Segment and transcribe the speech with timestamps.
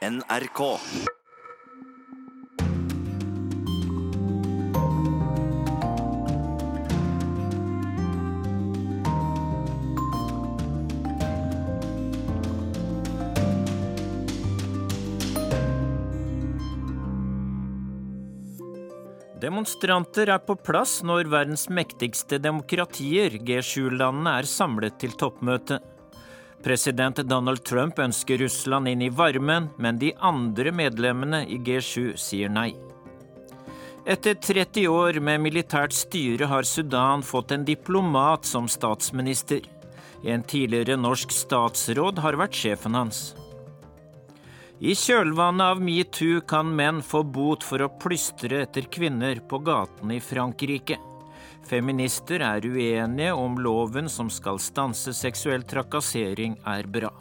[0.00, 0.60] NRK.
[19.40, 25.82] Demonstranter er på plass når verdens mektigste demokratier, G7-landene, er samlet til toppmøte.
[26.62, 32.52] President Donald Trump ønsker Russland inn i varmen, men de andre medlemmene i G7 sier
[32.52, 32.74] nei.
[34.04, 39.64] Etter 30 år med militært styre har Sudan fått en diplomat som statsminister.
[40.24, 43.30] En tidligere norsk statsråd har vært sjefen hans.
[44.80, 50.16] I kjølvannet av metoo kan menn få bot for å plystre etter kvinner på gatene
[50.16, 50.96] i Frankrike.
[51.70, 57.12] Feminister er uenige om loven som skal stanse seksuell trakassering er bra.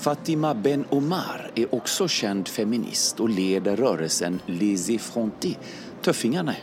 [0.00, 5.50] Fatima Ben Omar er også kjent feminist og leder rørelsen Lizzie Fronti,
[6.00, 6.54] Tøffingene.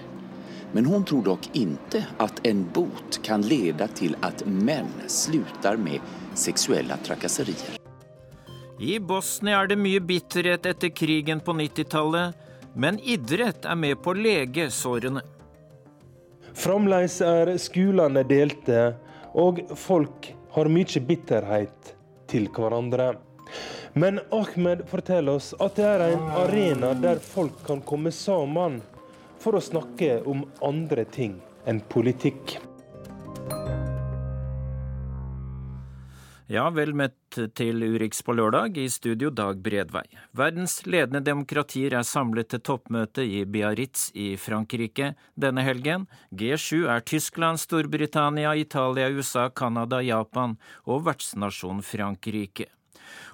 [0.74, 6.02] Men hun tror dog ikke at en bot kan lede til at menn slutter med
[6.34, 7.78] seksuelle trakasserier.
[8.82, 12.34] I Bosnia er det mye bitterhet etter krigen på 90-tallet,
[12.74, 15.22] men idrett er med på å lege sårene.
[16.56, 18.94] Fremdeles er skolene delte,
[19.36, 21.96] og folk har mye bitterhet
[22.32, 23.10] til hverandre.
[23.96, 28.80] Men Ahmed forteller oss at det er en arena der folk kan komme sammen
[29.44, 32.58] for å snakke om andre ting enn politikk.
[36.46, 40.04] Ja, vel møtt til Urix på lørdag, i studio Dag Bredvei.
[40.38, 46.06] Verdens ledende demokratier er samlet til toppmøte i Biarritz i Frankrike denne helgen.
[46.30, 50.54] G7 er Tyskland, Storbritannia, Italia, USA, Canada, Japan
[50.86, 52.70] og vertsnasjonen Frankrike.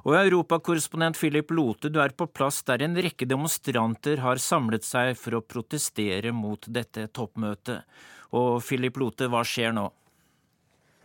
[0.07, 5.17] Og europakorrespondent Philip Lote, du er på plass der en rekke demonstranter har samlet seg
[5.19, 7.83] for å protestere mot dette toppmøtet.
[8.31, 9.89] Og Philip Lote, hva skjer nå?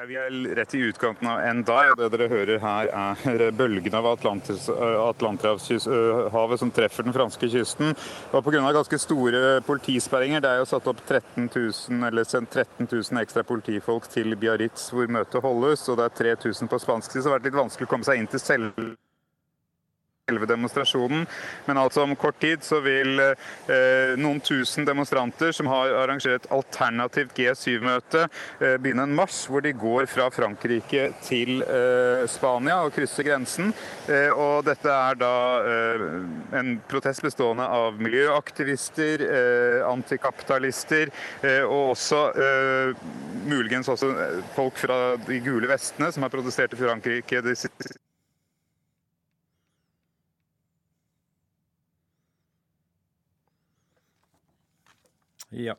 [0.05, 4.05] Vi er rett i utkanten av Endai, og det dere hører her er bølgene av
[4.11, 7.95] Atlanterhavet som treffer den franske kysten.
[8.37, 8.61] Og Pga.
[8.77, 13.41] ganske store politisperringer, det er jo satt opp 13 000, eller sendt 13 000 ekstra
[13.49, 17.33] politifolk til Biarritz hvor møtet holdes, og det er 3000 på spansk side, så det
[17.33, 19.01] har vært litt vanskelig å komme seg inn til selve
[20.27, 21.27] selve demonstrasjonen.
[21.67, 27.37] Men altså om kort tid så vil eh, noen tusen demonstranter som har arrangert alternativt
[27.39, 28.25] G7-møte,
[28.59, 33.71] eh, begynne en marsj hvor de går fra Frankrike til eh, Spania og krysser grensen.
[34.11, 36.03] Eh, og dette er da eh,
[36.59, 41.13] en protest bestående av miljøaktivister, eh, antikapitalister
[41.67, 42.19] og også
[43.47, 44.11] muligens også
[44.57, 44.99] folk fra
[45.29, 47.95] de gule vestene som har protestert i Frankrike de siste
[55.51, 55.77] Ja.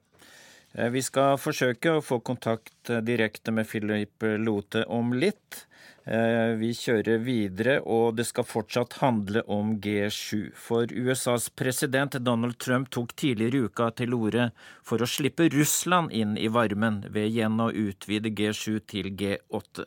[0.73, 5.65] Eh, vi skal forsøke å få kontakt eh, direkte med Philip Lote om litt.
[6.07, 10.53] Eh, vi kjører videre, og det skal fortsatt handle om G7.
[10.55, 14.49] For USAs president Donald Trump tok tidligere i uka til orde
[14.87, 19.83] for å slippe Russland inn i varmen ved igjen å utvide G7 til G8.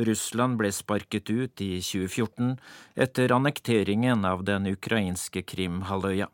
[0.00, 2.56] Russland ble sparket ut i 2014
[2.96, 6.30] etter annekteringen av den ukrainske Krimhalvøya.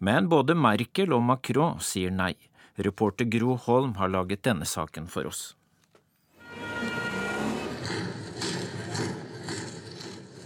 [0.00, 2.32] Men både Merkel og Macron sier nei.
[2.80, 5.42] Reporter Gro Holm har laget denne saken for oss.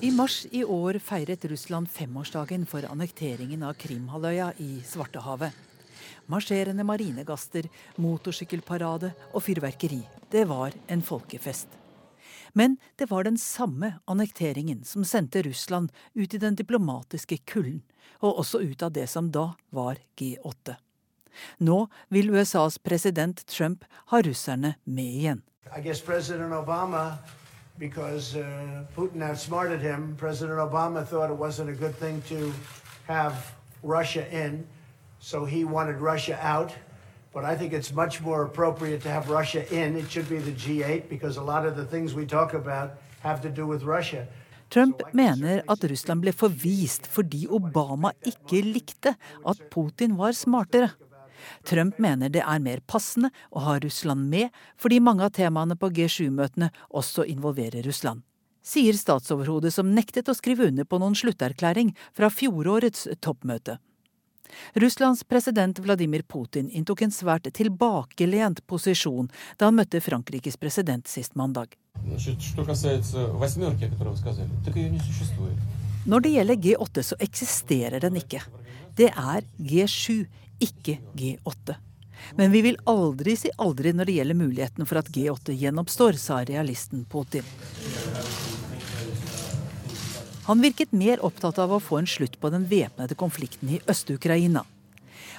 [0.05, 5.55] I mars i år feiret Russland femårsdagen for annekteringen av Krimhalvøya i Svartehavet.
[6.29, 7.71] Marsjerende marinegaster,
[8.03, 10.03] motorsykkelparade og fyrverkeri.
[10.35, 11.84] Det var en folkefest.
[12.55, 17.83] Men det var den samme annekteringen som sendte Russland ut i den diplomatiske kulden
[18.23, 20.77] og også ut av det som da var G8.
[21.59, 21.79] Nå
[22.15, 25.43] vil USAs president Trump ha russerne med igjen.
[27.77, 32.53] because uh, Putin outsmarted him, President Obama thought it wasn't a good thing to
[33.07, 33.53] have
[33.83, 34.67] Russia in,
[35.19, 36.73] so he wanted Russia out.
[37.35, 39.97] But I think it's much more appropriate to have Russia in.
[39.97, 43.43] It should be the G8 because a lot of the things we talk about have
[43.43, 44.27] to do with Russia.
[44.71, 49.15] Trump mener at Russland ble forvist fordi Obama ikke likte
[49.47, 50.93] at Putin var smartere.
[51.65, 54.49] Trump mener det er mer passende å ha Russland med,
[54.81, 58.23] fordi mange av temaene på G7-møtene også involverer Russland.
[58.65, 63.77] Sier statsoverhodet som nektet å skrive under på noen slutterklæring fra fjorårets toppmøte.
[64.75, 71.35] Russlands president Vladimir Putin inntok en svært tilbakelent posisjon da han møtte Frankrikes president sist
[71.35, 71.77] mandag.
[76.05, 78.43] Når det gjelder G8, så eksisterer den ikke.
[78.95, 80.27] Det er G7,
[80.61, 81.79] ikke G8.
[82.37, 86.43] Men vi vil aldri si aldri når det gjelder muligheten for at G8 gjenoppstår, sa
[86.45, 87.47] realisten Putin.
[90.45, 94.65] Han virket mer opptatt av å få en slutt på den væpnede konflikten i Øst-Ukraina.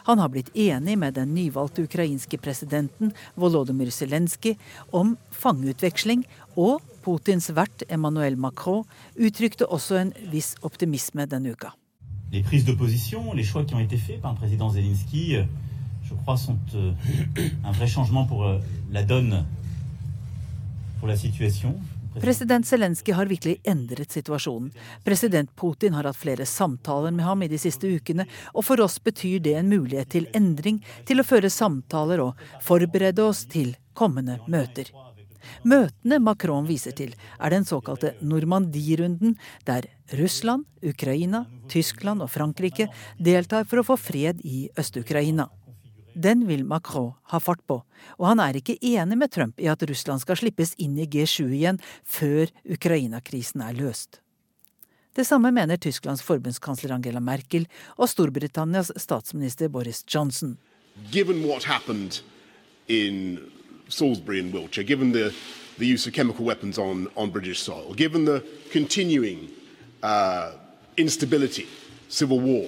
[0.08, 4.56] Han har blitt enig med den nyvalgte ukrainske presidenten Volodymyr Zelenskyj
[4.90, 6.26] om fangeutveksling,
[6.58, 8.86] og Putins vert Emmanuel Macron
[9.16, 11.28] uttrykte også en viss optimisme.
[12.32, 15.38] Les prises d'opposition, les choix qui ont été faits par le président Zelensky,
[16.04, 16.94] je crois, sont euh,
[17.64, 18.60] un vrai changement pour euh,
[18.92, 19.06] la
[21.16, 21.76] situation.
[22.22, 24.72] President Zelenskyj har virkelig endret situasjonen.
[25.04, 28.98] President Putin har hatt flere samtaler med ham i de siste ukene, og for oss
[29.04, 34.40] betyr det en mulighet til endring, til å føre samtaler og forberede oss til kommende
[34.48, 34.92] møter.
[35.68, 39.36] Møtene Macron viser til, er den såkalte Normandie-runden,
[39.68, 42.88] der Russland, Ukraina, Tyskland og Frankrike
[43.20, 45.50] deltar for å få fred i Øst-Ukraina.
[46.16, 47.82] Den vil Macron ha fart på,
[48.16, 51.50] og han er ikke enig med Trump i at Russland skal slippes inn i G7
[51.52, 54.22] igjen før Ukraina-krisen er løst.
[55.16, 60.58] Det samme mener Tysklands forbundskansler Angela Merkel og Storbritannias statsminister Boris Johnson.
[63.88, 65.34] Salisbury and Wiltshire, given the,
[65.78, 69.50] the use of chemical weapons on, on British soil, given the continuing
[70.04, 70.54] uh,
[70.98, 71.68] instability,
[72.10, 72.68] civil war,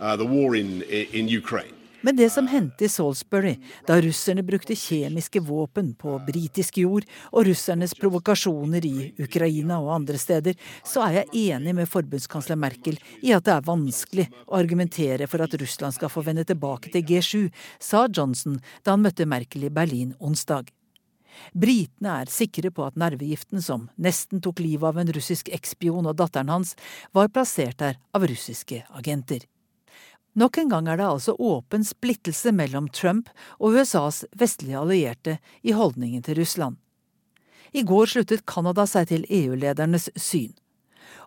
[0.00, 1.75] uh, the war in, in Ukraine,
[2.06, 3.56] men det som hendte i Salisbury,
[3.86, 10.20] da russerne brukte kjemiske våpen på britisk jord, og russernes provokasjoner i Ukraina og andre
[10.22, 10.54] steder,
[10.86, 15.42] så er jeg enig med forbundskansler Merkel i at det er vanskelig å argumentere for
[15.42, 17.42] at Russland skal få vende tilbake til G7,
[17.82, 20.70] sa Johnson da han møtte Merkel i Berlin onsdag.
[21.58, 26.22] Britene er sikre på at nervegiften som nesten tok livet av en russisk ekspion og
[26.22, 26.76] datteren hans,
[27.10, 29.42] var plassert der av russiske agenter.
[30.36, 35.72] Nok en gang er det altså åpen splittelse mellom Trump og USAs vestlige allierte i
[35.72, 36.76] holdningen til Russland.
[37.72, 40.52] I går sluttet Canada seg til EU-ledernes syn.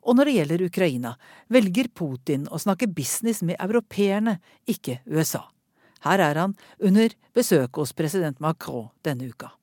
[0.06, 1.16] Og når det gjelder Ukraina,
[1.50, 4.38] velger Putin å snakke business med europeerne,
[4.70, 5.48] ikke USA.
[6.06, 9.59] Her er han under besøk hos president Macron denne uka.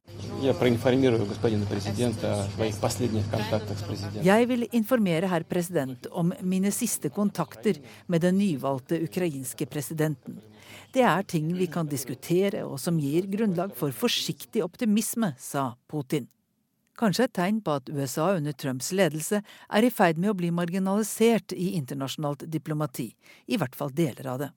[4.27, 10.39] Jeg vil informere herr president om mine siste kontakter med den nyvalgte ukrainske presidenten.
[10.95, 16.29] Det er ting vi kan diskutere og som gir grunnlag for forsiktig optimisme, sa Putin.
[16.97, 20.53] Kanskje et tegn på at USA under Trumps ledelse er i ferd med å bli
[20.55, 23.11] marginalisert i internasjonalt diplomati,
[23.53, 24.51] i hvert fall deler av det.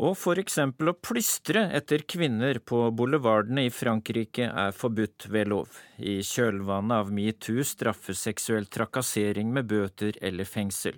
[0.00, 5.74] Og for eksempel å plystre etter kvinner på boulevardene i Frankrike er forbudt ved lov.
[6.00, 10.96] I kjølvannet av metoo straffes seksuell trakassering med bøter eller fengsel.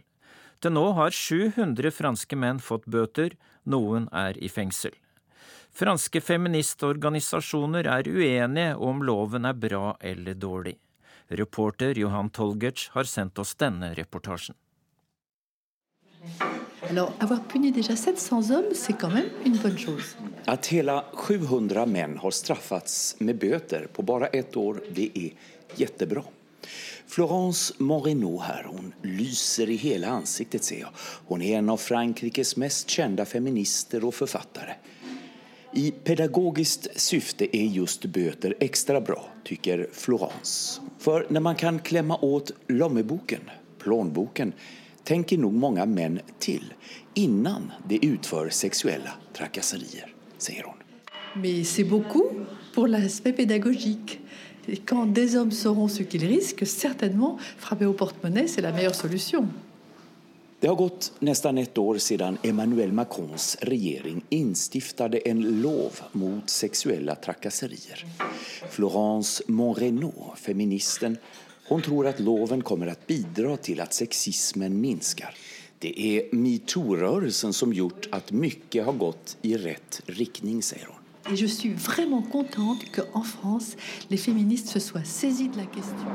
[0.63, 3.35] Til nå har 700 franske menn fått bøter,
[3.67, 4.95] noen er i fengsel.
[5.75, 10.77] Franske feministorganisasjoner er uenige om loven er bra eller dårlig.
[11.33, 14.55] Reporter Johan Tolgerts har sendt oss denne reportasjen.
[16.91, 20.17] Alors, avoir puni déjà 700 hommes, c'est quand même une bonne chose.
[20.45, 25.31] Att hela 700 män har straffats med böter på bara ett år, det är
[25.77, 26.23] jättebra.
[27.06, 30.91] Florence Moreno här, hon lyser i hela ansiktet ser jag.
[31.27, 34.75] Hon är en av Frankrikes mest kända feminister och författare.
[35.75, 40.81] I pedagogiskt syfte är just böter extra bra, tycker Florence.
[40.99, 44.53] För när man kan klämma åt lommeboken, plånboken,
[45.05, 46.75] tänker nog många män till
[47.15, 50.75] innan de utför sexuella trakasserier, säger hon.
[51.35, 52.31] Men c'est beaucoup
[52.75, 54.21] pour l'aspect pédagogique.
[54.69, 58.94] Et quand des hommes sauront ce qu'ils risquent, certainement frapper au porte-monnaie, c'est la meilleure
[58.94, 59.49] solution.
[60.61, 67.15] Det har gått nästan ett år sedan Emmanuel Macrons regering instiftade en lov mot sexuella
[67.15, 68.05] trakasserier.
[68.71, 71.17] Florence Monrenault, feministen,
[71.72, 75.34] hon tror att loven kommer att bidra till att sexismen minskar.
[75.79, 81.02] Det är metoo-rörelsen som gjort att mycket har gått i rätt riktning, säger hon.
[81.31, 83.76] Et je suis vraiment contente qu'en France,
[84.10, 86.08] les féministes se soient saisies de la question.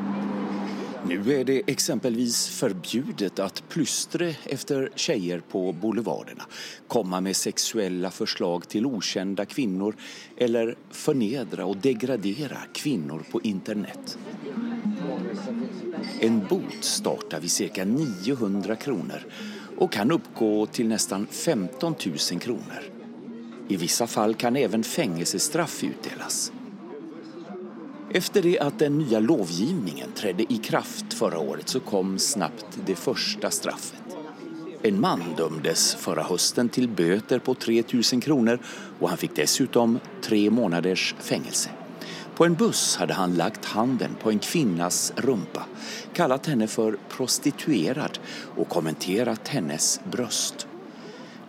[1.07, 6.43] Nu är det exempelvis förbjudet att plystre efter tjejer på boulevarderna,
[6.87, 9.95] komma med sexuella förslag till okända kvinnor
[10.37, 14.17] eller förnedra och degradera kvinnor på internet.
[16.19, 19.25] En bot startar vid cirka 900 kronor
[19.77, 21.95] och kan uppgå till nästan 15
[22.31, 22.96] 000 kronor.
[23.67, 26.51] I vissa fall kan även fängelsestraff utdelas.
[28.11, 32.95] Efter det att den nya lovgivningen trädde i kraft förra året så kom snabbt det
[32.95, 34.07] första straffet.
[34.83, 38.59] En man dömdes förra høsten til bøter på 3000 kroner,
[38.99, 41.73] og han fikk dessutom tre måneders fängelse.
[42.37, 45.65] På en buss hadde han lagt handen på en kvinnas rumpa,
[46.13, 48.19] kallat henne for prostituerad
[48.55, 50.66] og kommenterat hennes bröst.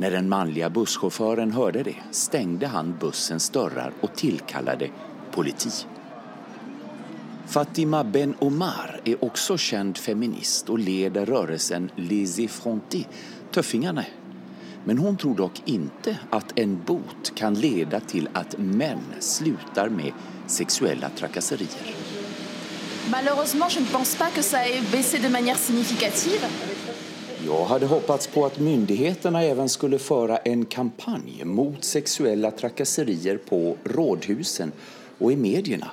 [0.01, 4.91] När den manliga busschauffören hörde det stängde han bussens dörrar och tillkallade
[5.31, 5.71] politi.
[7.47, 13.07] Fatima Ben Omar är också känd feminist och leder rörelsen Les Effrontés,
[13.53, 14.05] Töffingarna.
[14.85, 20.13] Men hon tror dock inte att en bot kan leda till att män slutar med
[20.47, 21.95] sexuella trakasserier.
[23.11, 26.47] Malheureusement, je ne pense pas que ça ait baissé de manière significative.
[27.49, 33.77] Jag hade hoppats på att myndigheterna även skulle föra en kampanj mot sexuella trakasserier på
[33.85, 34.73] rådhusen
[35.19, 35.91] och i medierna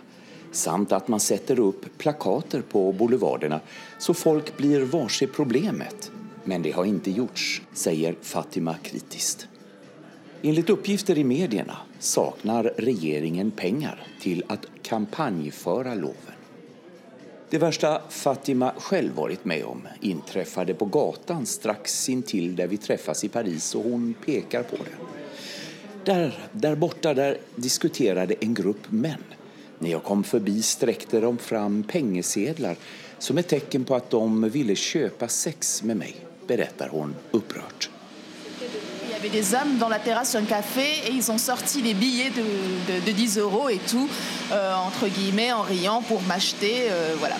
[0.51, 3.59] samt att man sätter upp plakater på boulevarderna
[3.99, 6.11] så folk blir varse problemet.
[6.43, 9.47] Men det har inte gjorts, säger Fatima kritiskt.
[10.41, 16.34] Enligt uppgifter i medierna saknar regeringen pengar till att kampanjföra loven.
[17.49, 23.23] Det värsta Fatima själv varit med om inträffade på gatan strax intill där vi träffas
[23.23, 25.05] i Paris och hon pekar på det.
[26.11, 29.23] Där, där borta där diskuterade en grupp män.
[29.79, 32.75] När jag kom förbi sträckte de fram pengesedlar
[33.19, 36.15] som ett tecken på att de ville köpa sex med mig,
[36.47, 37.89] berättar hon upprört.
[39.15, 41.93] Il y avait des hommes dans la terrasse d'un café et ils ont sorti des
[41.93, 42.43] billets de,
[42.93, 44.09] de, de 10 euros et tout,
[44.51, 46.87] euh, entre guillemets, en riant pour m'acheter.
[46.89, 47.35] Euh, voilà.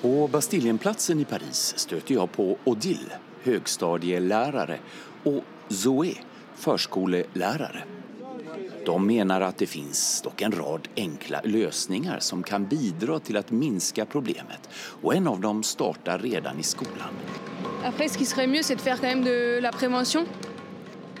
[0.00, 4.78] På Bastiljenplatsen i Paris stöter jag på Odile, högstadielärare,
[5.24, 6.14] och Zoé,
[6.56, 7.97] förskolelärare.
[8.86, 13.50] De menar att det finns dock en rad enkla lösningar som kan bidra till att
[13.50, 14.68] minska problemet.
[15.02, 17.14] Och en av dem startar redan i skolan.
[17.84, 20.26] Après, ce qui serait mieux, c'est de faire quand même de la prévention.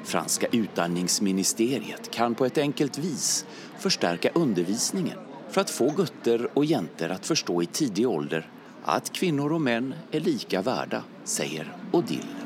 [0.04, 3.46] Franska utdanningsministeriet kan på ett enkelt vis
[3.78, 5.18] förstärka undervisningen
[5.50, 8.50] för att få gutter och jenter att förstå i tidig ålder
[8.84, 12.37] att kvinnor och män är lika värda, säger Odile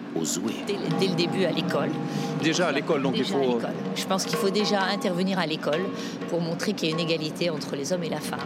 [0.66, 1.90] Dès, dès le début à l'école.
[2.42, 3.54] Déjà à l'école, donc il Déjà à faut...
[3.56, 3.74] l'école.
[3.96, 5.84] Je pense qu'il faut déjà intervenir à l'école
[6.28, 8.40] pour montrer qu'il y a une égalité entre les hommes et la femme.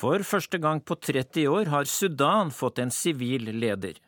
[0.00, 3.98] For første gang på 30 år har Sudan fått en sivil leder.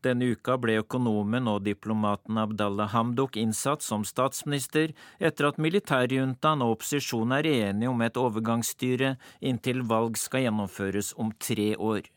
[0.00, 6.78] Denne uka ble økonomen og diplomaten Abdallah Hamdok innsatt som statsminister etter at militærjuntaen og
[6.78, 12.08] opposisjonen er enige om et overgangsstyre inntil valg skal gjennomføres om tre år.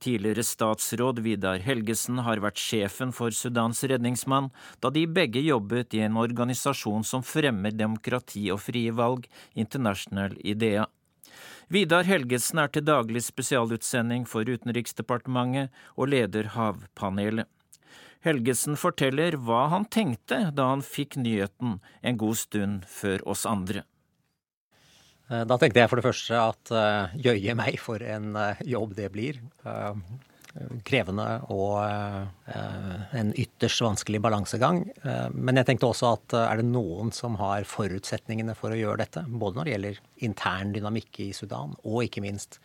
[0.00, 4.48] Tidligere statsråd Vidar Helgesen har vært sjefen for Sudans redningsmann,
[4.80, 10.88] da de begge jobbet i en organisasjon som fremmer demokrati og frie valg, International Idea.
[11.70, 17.46] Vidar Helgesen er til daglig spesialutsending for Utenriksdepartementet og leder Havpanelet.
[18.26, 23.84] Helgesen forteller hva han tenkte da han fikk nyheten en god stund før oss andre.
[25.30, 28.98] Eh, Da tenkte jeg for det første at uh, jøye meg for en eh, jobb
[28.98, 29.38] det blir.
[29.62, 29.94] Eh,
[30.86, 34.82] krevende og eh, en ytterst vanskelig balansegang.
[35.04, 38.78] Eh, men jeg tenkte også at eh, er det noen som har forutsetningene for å
[38.78, 42.62] gjøre dette, både når det gjelder intern dynamikk i Sudan, og ikke minst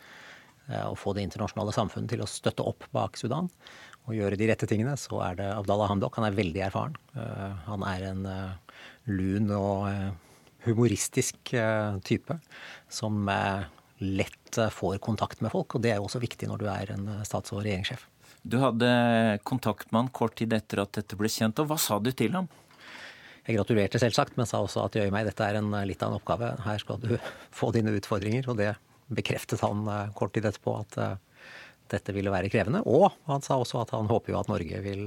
[0.65, 3.51] å få det internasjonale samfunnet til å støtte opp bak Sudan
[4.07, 6.17] og gjøre de rette tingene, så er det Abdallah Hamdok.
[6.17, 6.95] Han er veldig erfaren.
[7.67, 8.23] Han er en
[9.05, 9.85] lun og
[10.65, 11.53] humoristisk
[12.09, 12.39] type
[12.89, 13.29] som
[13.97, 15.75] lett eh, får kontakt med folk.
[15.75, 18.05] Og det er jo også viktig når du er en eh, stats- og regjeringssjef.
[18.45, 18.89] Du hadde
[19.47, 22.35] kontakt med han kort tid etter at dette ble kjent, og hva sa du til
[22.37, 22.49] ham?
[23.45, 26.13] Jeg gratulerte selvsagt, men sa også at jøye meg, dette er en, eh, litt av
[26.13, 26.55] en oppgave.
[26.65, 27.15] Her skal du
[27.59, 28.49] få dine utfordringer.
[28.51, 28.73] Og det
[29.15, 29.85] bekreftet han
[30.17, 30.95] kort tid etterpå at
[31.93, 32.81] dette ville være krevende.
[32.89, 35.03] Og han sa også at han håper jo at Norge vil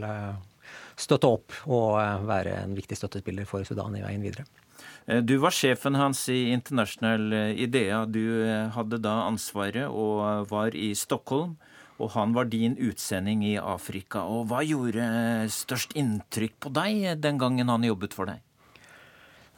[0.94, 4.46] støtte opp og være en viktig støttespiller for Sudan i veien videre.
[5.06, 8.04] Eh, Du var sjefen hans i International eh, Idea.
[8.06, 11.56] Du eh, hadde da ansvaret og var i Stockholm.
[11.98, 14.22] Og han var din utsending i Afrika.
[14.22, 18.44] Og hva gjorde størst inntrykk på deg den gangen han jobbet for deg?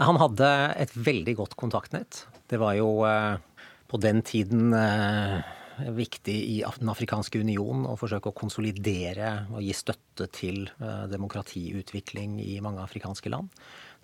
[0.00, 0.48] Han hadde
[0.80, 2.22] et veldig godt kontaktnett.
[2.48, 3.04] Det var jo
[3.92, 4.72] på den tiden
[5.92, 10.64] viktig i Den afrikanske union å forsøke å konsolidere og gi støtte til
[11.12, 13.52] demokratiutvikling i mange afrikanske land.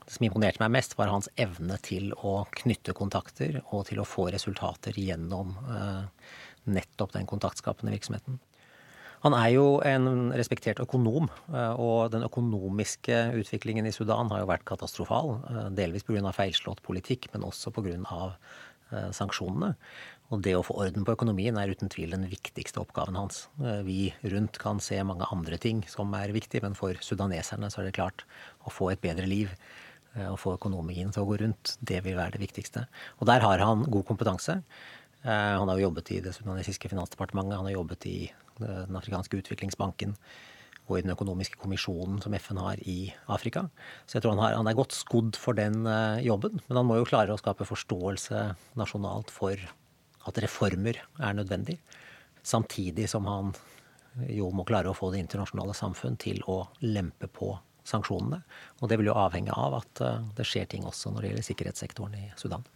[0.07, 4.07] Det som imponerte meg mest, var hans evne til å knytte kontakter og til å
[4.07, 6.29] få resultater gjennom eh,
[6.71, 8.39] nettopp den kontaktskapende virksomheten.
[9.25, 11.27] Han er jo en respektert økonom,
[11.83, 15.33] og den økonomiske utviklingen i Sudan har jo vært katastrofal.
[15.75, 16.31] Delvis pga.
[16.37, 17.97] feilslått politikk, men også pga.
[19.17, 19.73] sanksjonene.
[20.35, 23.45] Og det å få orden på økonomien er uten tvil den viktigste oppgaven hans.
[23.63, 27.83] Eh, vi rundt kan se mange andre ting som er viktig, men for sudaneserne så
[27.83, 28.27] er det klart
[28.67, 29.55] å få et bedre liv
[30.17, 32.87] eh, få økonomien til å gå rundt, det vil være det viktigste.
[33.21, 34.59] Og der har han god kompetanse.
[35.23, 38.19] Eh, han har jo jobbet i det sudanesiske finansdepartementet, han har jobbet i
[38.57, 40.15] Den afrikanske utviklingsbanken
[40.89, 43.67] og i Den økonomiske kommisjonen som FN har i Afrika.
[44.07, 45.85] Så jeg tror han, har, han er godt skodd for den
[46.25, 46.63] jobben.
[46.69, 48.47] Men han må jo klare å skape forståelse
[48.81, 49.61] nasjonalt for
[50.25, 51.77] at reformer er nødvendig.
[52.47, 53.53] Samtidig som han
[54.31, 57.53] jo må klare å få det internasjonale samfunn til å lempe på
[57.87, 58.41] sanksjonene.
[58.81, 61.49] Og det vil jo avhenge av at eh, det skjer ting også når det gjelder
[61.51, 62.67] sikkerhetssektoren i Sudan.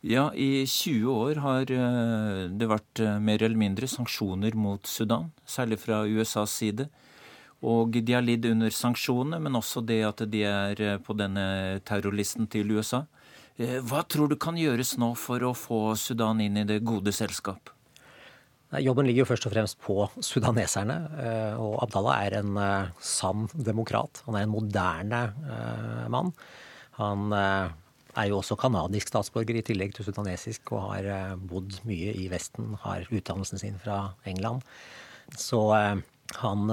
[0.00, 5.30] Ja, i 20 år har eh, det vært eh, mer eller mindre sanksjoner mot Sudan,
[5.44, 6.88] særlig fra USAs side.
[7.60, 12.48] Og de har lidd under sanksjonene, men også det at de er på denne terrorlisten
[12.48, 13.02] til USA.
[13.60, 17.68] Hva tror du kan gjøres nå for å få Sudan inn i det gode selskap?
[18.78, 20.96] Jobben ligger jo først og fremst på sudaneserne.
[21.18, 24.22] Eh, og Abdallah er en eh, sann demokrat.
[24.28, 25.22] Han er en moderne
[26.12, 26.30] mann.
[27.00, 32.26] Han er jo også canadisk statsborger i tillegg til sudanesisk og har bodd mye i
[32.30, 32.74] Vesten.
[32.84, 34.66] Har utdannelsen sin fra England.
[35.38, 36.70] Så han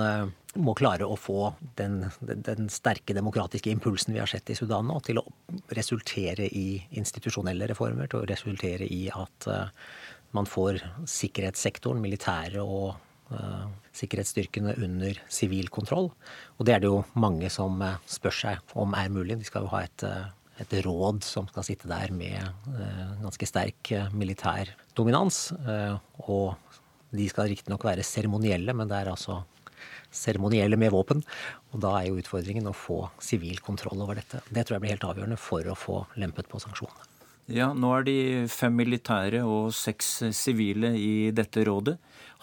[0.57, 4.99] må klare å få den, den, sterke demokratiske impulsen vi har sett i Sudan nå,
[5.05, 5.25] til å
[5.77, 9.49] resultere i institusjonelle reformer, til å resultere i at
[10.35, 12.97] man får sikkerhetssektoren, militæret og
[13.31, 16.11] uh, sikkerhetsstyrkene under sivil kontroll.
[16.57, 19.39] Og det er det jo mange som uh, spør seg om er mulig.
[19.39, 20.09] De skal jo ha et
[20.57, 22.41] et råd som skal sitte der med
[23.21, 25.51] ganske sterk militær dominans.
[26.25, 26.57] og
[27.13, 29.43] de skal riktignok være seremonielle, men det er altså
[30.11, 31.23] seremonielle med våpen.
[31.73, 34.41] Og da er jo utfordringen å få sivil kontroll over dette.
[34.49, 37.06] Det tror jeg blir helt avgjørende for å få lempet på sanksjonene.
[37.47, 38.17] Ja, nå er de
[38.51, 41.95] fem militære og seks sivile i dette rådet.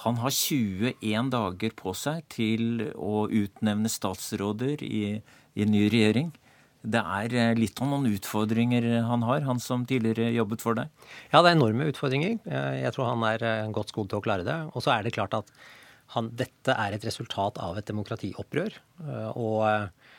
[0.04, 6.32] Han har 21 dager på seg til å utnevne statsråder i, i ny regjering.
[6.84, 10.90] Det er eh, litt av noen utfordringer han har, han som tidligere jobbet for deg?
[11.32, 12.36] Ja, det er enorme utfordringer.
[12.44, 14.58] Jeg tror han er eh, godt skodd til å klare det.
[14.72, 15.52] Og så er det klart at
[16.12, 18.76] han, dette er et resultat av et demokratiopprør.
[19.04, 20.14] Eh, og eh,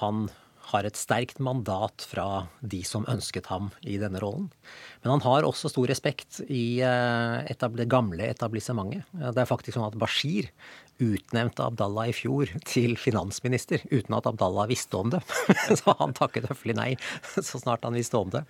[0.00, 0.26] han
[0.72, 4.48] har et sterkt mandat fra de som ønsket ham i denne rollen.
[5.04, 9.06] Men han har også stor respekt i eh, det gamle etablissementet.
[9.12, 10.50] Det er faktisk sånn at Bashir
[11.02, 15.22] utnevnte Abdallah i fjor til finansminister uten at Abdallah visste om det.
[15.78, 16.92] Så han takket høflig nei
[17.36, 18.46] så snart han visste om det.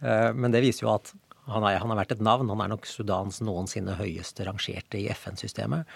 [0.00, 1.10] Men det viser jo at
[1.48, 2.50] han, er, han har vært et navn.
[2.52, 5.88] Han er nok Sudans noensinne høyeste rangerte i FN-systemet.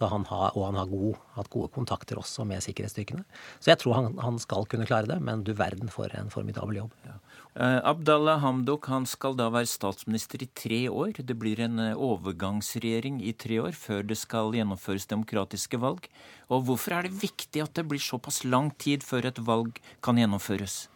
[0.00, 3.26] Han har, og han har god, hatt gode kontakter også med sikkerhetsstyrkene.
[3.60, 6.80] Så jeg tror han, han, skal kunne klare det, men du verden for en formidabel
[6.80, 6.94] jobb.
[7.04, 7.18] Ja.
[7.52, 11.20] Eh, Abdallah Hamdok han skal da være statsminister i tre år.
[11.20, 16.08] Det blir en uh, overgangsregjering i tre år før det skal gjennomføres demokratiske valg.
[16.48, 20.16] Og Hvorfor er det viktig at det blir såpass lang tid før et valg kan
[20.16, 20.86] gjennomføres?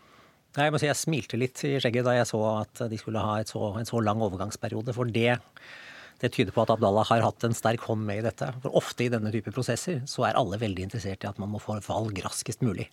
[0.56, 3.42] Jeg må si jeg smilte litt i skjegget da jeg så at de skulle ha
[3.44, 4.96] så, en så lang overgangsperiode.
[4.96, 5.36] For det
[6.22, 8.48] det tyder på at Abdallah har hatt en sterk hånd med i dette.
[8.64, 11.60] For ofte i denne type prosesser så er alle veldig interessert i at man må
[11.62, 12.88] få valg raskest mulig.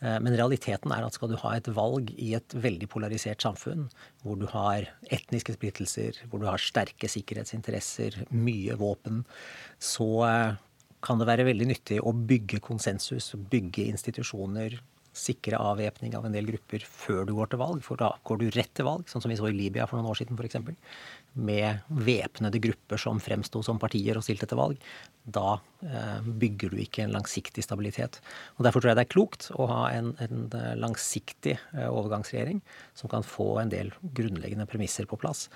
[0.00, 3.88] Eh, men realiteten er at skal du ha et valg i et veldig polarisert samfunn,
[4.24, 9.24] hvor du har etniske splittelser, hvor du har sterke sikkerhetsinteresser, mye våpen,
[9.78, 10.60] så eh,
[11.04, 14.80] kan det være veldig nyttig å bygge konsensus, bygge institusjoner,
[15.16, 17.80] sikre avvæpning av en del grupper før du går til valg.
[17.84, 20.10] For da går du rett til valg, sånn som vi så i Libya for noen
[20.12, 20.60] år siden f.eks
[21.32, 24.80] med væpnede grupper som fremsto som partier og stilte til valg,
[25.24, 28.18] da eh, bygger du ikke en langsiktig stabilitet.
[28.58, 32.62] Og Derfor tror jeg det er klokt å ha en, en eh, langsiktig eh, overgangsregjering
[32.98, 35.48] som kan få en del grunnleggende premisser på plass.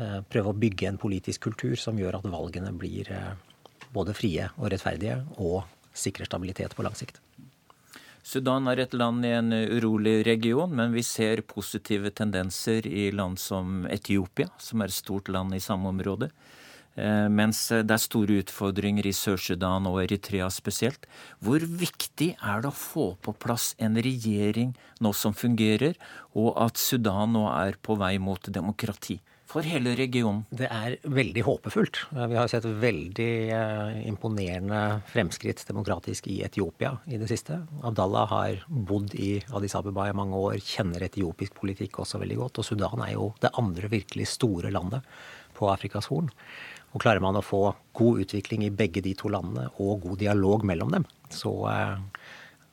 [0.00, 3.10] Prøve å bygge en politisk kultur som gjør at valgene blir
[3.92, 7.18] både frie og rettferdige, og sikrer stabilitet på lang sikt.
[8.22, 13.40] Sudan er et land i en urolig region, men vi ser positive tendenser i land
[13.40, 16.28] som Etiopia, som er et stort land i samme område.
[17.00, 21.06] Eh, mens det er store utfordringer i Sør-Sudan og Eritrea spesielt.
[21.40, 25.96] Hvor viktig er det å få på plass en regjering nå som fungerer,
[26.36, 29.20] og at Sudan nå er på vei mot demokrati?
[29.50, 30.44] For hele regionen?
[30.54, 32.00] Det er veldig håpefullt.
[32.14, 37.58] Vi har sett veldig eh, imponerende fremskritt demokratisk i Etiopia i det siste.
[37.82, 42.62] Abdallah har bodd i Addis Abeba i mange år, kjenner etiopisk politikk også veldig godt.
[42.62, 45.06] Og Sudan er jo det andre virkelig store landet
[45.58, 46.30] på Afrikas Horn.
[46.94, 50.66] Og klarer man å få god utvikling i begge de to landene, og god dialog
[50.66, 51.52] mellom dem, så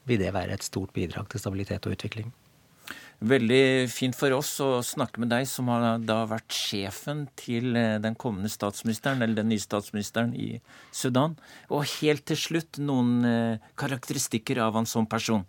[0.10, 2.32] vil det være et stort bidrag til stabilitet og utvikling.
[3.18, 7.96] Veldig fint for oss å snakke med deg, som har da vært sjefen til eh,
[7.98, 10.60] den kommende statsministeren, eller den nye statsministeren i
[10.94, 11.34] Sudan.
[11.74, 15.48] Og helt til slutt noen eh, karakteristikker av han som person.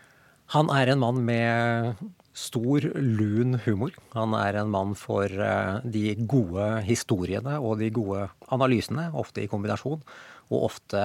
[0.54, 2.00] Han er en mann med
[2.33, 3.92] stor, lun humor.
[4.14, 9.50] Han er en mann for eh, de gode historiene og de gode analysene, ofte i
[9.50, 10.00] kombinasjon,
[10.48, 11.04] og ofte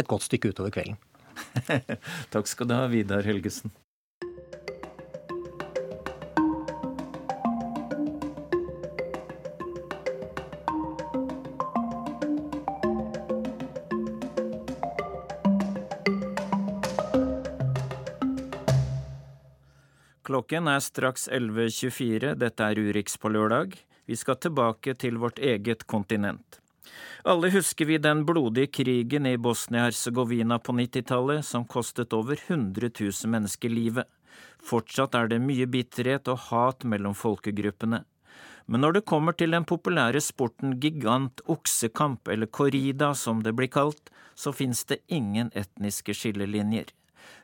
[0.00, 0.96] et godt stykke utover kvelden.
[2.32, 3.76] Takk skal du ha, Vidar Helgesen.
[20.40, 22.30] Klokken er straks 11.24.
[22.40, 23.74] Dette er Urix på lørdag.
[24.08, 26.56] Vi skal tilbake til vårt eget kontinent.
[27.28, 33.34] Alle husker vi den blodige krigen i Bosnia-Hercegovina på 90-tallet, som kostet over 100 000
[33.34, 34.08] mennesker livet.
[34.64, 38.00] Fortsatt er det mye bitterhet og hat mellom folkegruppene.
[38.64, 43.68] Men når det kommer til den populære sporten gigant oksekamp, eller corrida som det blir
[43.68, 46.88] kalt, så fins det ingen etniske skillelinjer.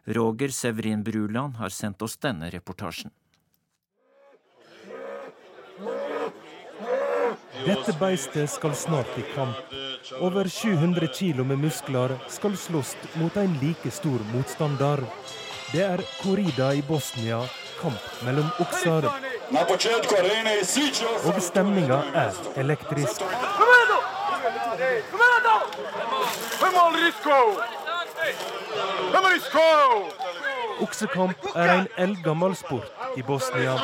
[0.05, 3.11] Roger Severin Bruland har sendt oss denne reportasjen.
[7.67, 9.57] Dette beistet skal snart i kamp.
[10.21, 15.03] Over 700 kilo med muskler skal slåss mot en like stor motstander.
[15.73, 17.41] Det er korrida i Bosnia,
[17.81, 19.09] kamp mellom okser.
[21.25, 23.23] Og stemninga er elektrisk.
[30.85, 33.77] Oksekamp er en eldgammel sport i Bosnia.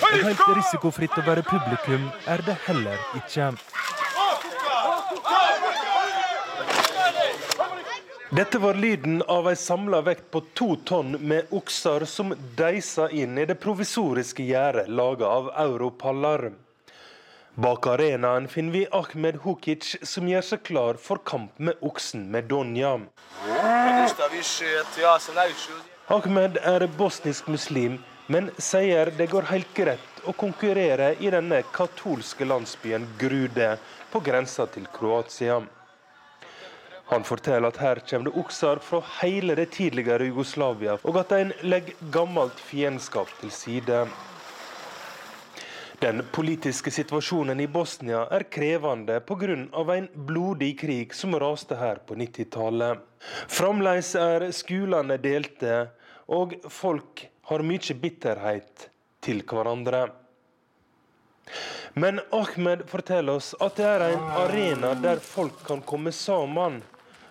[0.00, 3.52] Og helt risikofritt å være publikum er det heller ikke.
[8.30, 13.38] Dette var lyden av ei samla vekt på to tonn med okser som deisa inn
[13.38, 16.52] i det provisoriske gjerdet laga av europaller.
[17.54, 22.92] Bak arenaen finner vi Ahmed Hukic, som gjør seg klar for kamp med oksen Medonja.
[26.14, 27.98] Ahmed er bosnisk muslim,
[28.30, 33.74] men sier det går helt greit å konkurrere i denne katolske landsbyen Grude,
[34.12, 35.60] på grensa til Kroatia.
[37.10, 41.50] Han forteller at her kommer det okser fra hele det tidligere Jugoslavia, og at en
[41.66, 44.04] legger gammelt fiendskap til side.
[46.00, 49.52] Den politiske situasjonen i Bosnia er krevende pga.
[49.94, 52.98] en blodig krig som raste her på 90-tallet.
[53.48, 55.90] Fremdeles er skolene delte,
[56.26, 58.88] og folk har mye bitterhet
[59.20, 60.06] til hverandre.
[61.92, 66.80] Men Ahmed forteller oss at det er en arena der folk kan komme sammen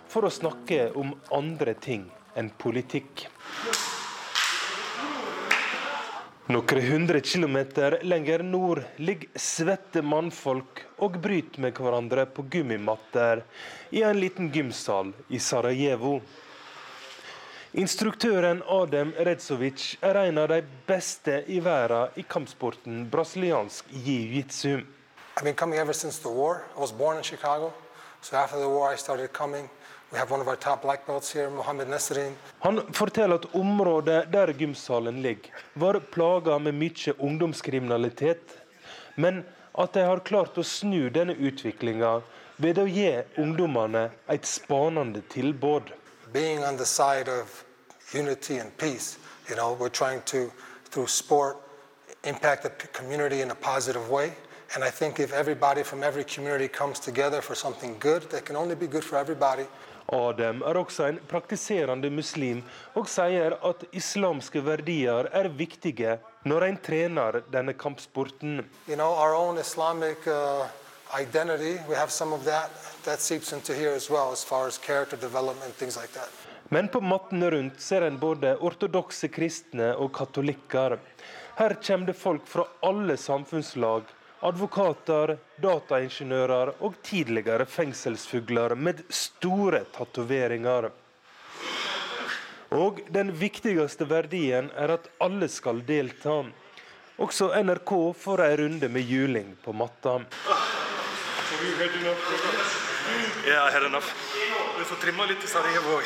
[0.07, 2.05] for å snakke om andre ting
[2.37, 3.25] enn politikk.
[6.49, 13.43] Noen hundre kilometer lenger nord ligger svette mannfolk og bryter med hverandre på gummimatter
[13.93, 16.15] i en liten gymsal i Sarajevo.
[17.77, 24.81] Instruktøren Adem Redzovic er en av de beste i verden i kampsporten brasiliansk jiu-jitsu.
[25.37, 26.63] I've been coming ever since the war.
[26.75, 27.73] I was born Chicago,
[28.21, 29.29] so after the war I started.
[32.59, 38.57] Han forteller at området der gymsalen ligger, var plaga med mye ungdomskriminalitet.
[39.15, 39.45] Men
[39.77, 42.21] at de har klart å snu denne utviklinga
[42.57, 45.93] ved å gi ungdommene et spanende tilbud.
[46.33, 47.63] Being on the side of
[48.13, 49.17] unity and peace,
[49.49, 50.51] you know, we're trying to,
[50.89, 51.57] through sport,
[52.23, 54.33] impact the community in a positive way.
[54.75, 58.55] And I think if everybody from every community comes together for something good, that can
[58.55, 59.65] only be good for everybody.
[60.15, 62.63] Adem er også en praktiserende muslim
[62.97, 66.17] og sier at islamske verdier er viktige
[66.49, 68.63] når en trener denne kampsporten.
[68.87, 69.13] You know,
[69.59, 70.67] Islamic uh,
[71.13, 72.69] identity, we have some of that.
[73.03, 76.29] That seeps into here as well, as far as character development, things like that.
[76.69, 80.99] Men på mattene rundt ser en både ortodokse kristne og katolikker.
[81.57, 84.03] Her kommer det folk fra alle samfunnslag
[84.45, 90.89] advokater, dataingeniører og tidligere fengselsfugler med store tatoveringer.
[92.69, 96.43] Og den viktigste verdien er at alle skal delta.
[97.19, 100.19] Også NRK får ei runde med juling på matta.
[103.47, 104.13] Ja, jeg har enough.
[104.77, 106.05] Vi får trimma litt i Sarajevo òg.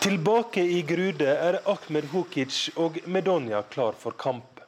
[0.00, 4.60] Tilbake i Grude er Ahmed Hukic og Medonia klar for kamp.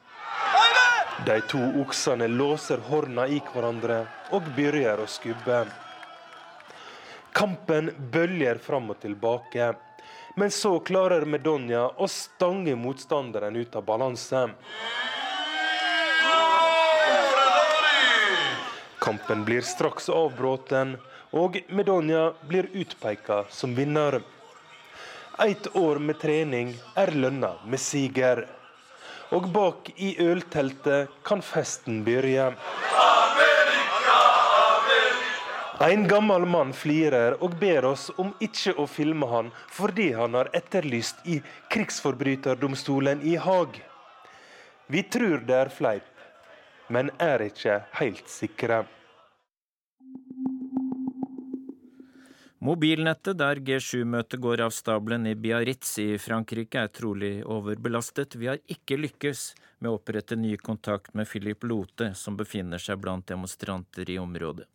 [1.25, 5.63] De to oksene låser horna i hverandre og begynner å skubbe.
[7.33, 9.71] Kampen bølger fram og tilbake.
[10.37, 14.43] Men så klarer Medonia å stange motstanderen ut av balanse.
[19.01, 20.77] Kampen blir straks avbrutt,
[21.33, 24.21] og Medonia blir utpeka som vinner.
[25.41, 28.43] Et år med trening er lønna med siger.
[29.33, 32.53] Og bak i ølteltet kan festen begynne.
[35.81, 40.51] En gammel mann flirer og ber oss om ikke å filme han fordi han har
[40.53, 41.39] etterlyst i
[41.73, 43.81] krigsforbryterdomstolen i Haag.
[44.87, 46.11] Vi tror det er fleip,
[46.93, 48.83] men er ikke helt sikre.
[52.63, 58.37] Mobilnettet der G7-møtet går av stabelen i Biarritz i Frankrike er trolig overbelastet.
[58.39, 59.41] Vi har ikke lykkes
[59.83, 64.69] med å opprette ny kontakt med Philip Lote, som befinner seg blant demonstranter i området.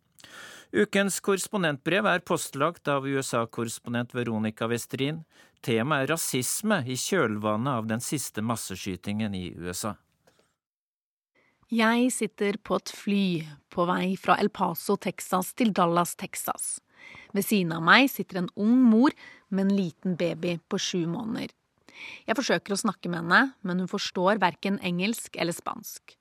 [0.69, 5.23] Ukens korrespondentbrev er postlagt av USA-korrespondent Veronica Westrin.
[5.65, 9.95] Temaet er rasisme i kjølvannet av den siste masseskytingen i USA.
[11.73, 13.25] Jeg sitter på et fly
[13.73, 16.77] på vei fra El Paso, Texas til Dallas, Texas.
[17.35, 19.13] Ved siden av meg sitter en ung mor
[19.49, 21.53] med en liten baby på sju måneder.
[22.25, 26.15] Jeg forsøker å snakke med henne, men hun forstår verken engelsk eller spansk.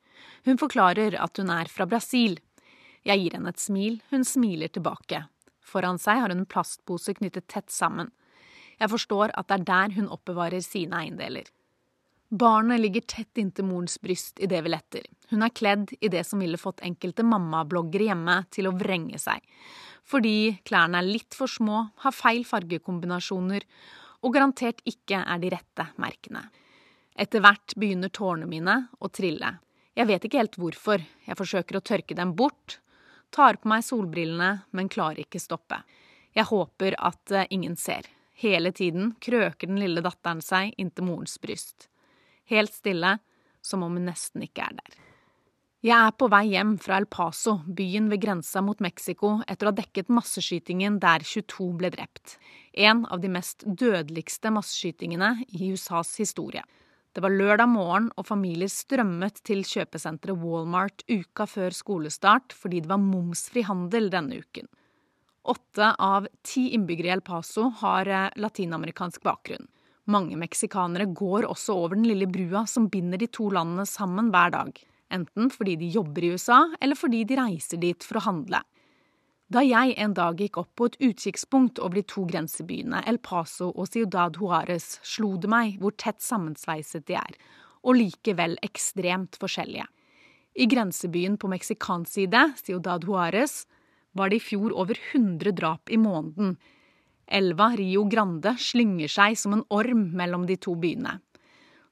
[0.47, 2.39] Hun forklarer at hun er fra Brasil.
[3.07, 5.27] Jeg gir henne et smil, hun smiler tilbake.
[5.63, 8.11] Foran seg har hun en plastpose knyttet tett sammen.
[8.79, 11.47] Jeg forstår at det er der hun oppbevarer sine eiendeler.
[12.29, 15.05] Barnet ligger tett inntil morens bryst idet vi letter.
[15.31, 19.41] Hun er kledd i det som ville fått enkelte mammabloggere hjemme til å vrenge seg
[20.09, 23.67] fordi klærne er litt for små, har feil fargekombinasjoner
[24.25, 26.47] og garantert ikke er de rette merkene.
[27.19, 29.57] Etter hvert begynner tårene mine å trille.
[29.99, 32.79] Jeg vet ikke helt hvorfor, jeg forsøker å tørke dem bort,
[33.35, 35.81] tar på meg solbrillene, men klarer ikke stoppe.
[36.37, 38.07] Jeg håper at eh, ingen ser.
[38.39, 41.89] Hele tiden krøker den lille datteren seg inntil morens bryst.
[42.49, 43.17] Helt stille,
[43.61, 45.08] som om hun nesten ikke er der.
[45.79, 49.71] Jeg er på vei hjem fra El Paso, byen ved grensa mot Mexico, etter å
[49.71, 52.35] ha dekket masseskytingen der 22 ble drept.
[52.75, 56.65] En av de mest dødeligste masseskytingene i USAs historie.
[57.15, 62.91] Det var lørdag morgen, og familier strømmet til kjøpesenteret Walmart uka før skolestart fordi det
[62.91, 64.67] var momsfri handel denne uken.
[65.47, 69.71] Åtte av ti innbyggere i El Paso har eh, latinamerikansk bakgrunn.
[70.11, 74.59] Mange meksikanere går også over den lille brua som binder de to landene sammen hver
[74.59, 78.63] dag enten fordi de jobber i USA, eller fordi de reiser dit for å handle.
[79.49, 83.71] Da jeg en dag gikk opp på et utkikkspunkt over de to grensebyene El Paso
[83.71, 87.39] og Ciudad Juárez, slo det meg hvor tett sammensveiset de er,
[87.81, 89.87] og likevel ekstremt forskjellige.
[90.59, 93.63] I grensebyen på meksikansk side, Ciudad Juárez,
[94.13, 96.57] var det i fjor over 100 drap i måneden.
[97.29, 101.19] Elva Rio Grande slynger seg som en orm mellom de to byene.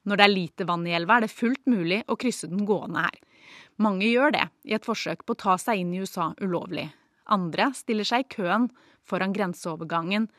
[0.07, 3.03] Når det er lite vann i elva, er det fullt mulig å krysse den gående
[3.03, 3.17] her.
[3.83, 6.87] Mange gjør det, i et forsøk på å ta seg inn i USA ulovlig.
[7.27, 8.69] Andre stiller seg i køen
[9.07, 10.29] foran grenseovergangen,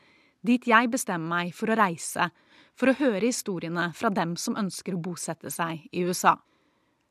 [0.41, 2.31] dit jeg bestemmer meg for å reise,
[2.73, 6.37] for å høre historiene fra dem som ønsker å bosette seg i USA.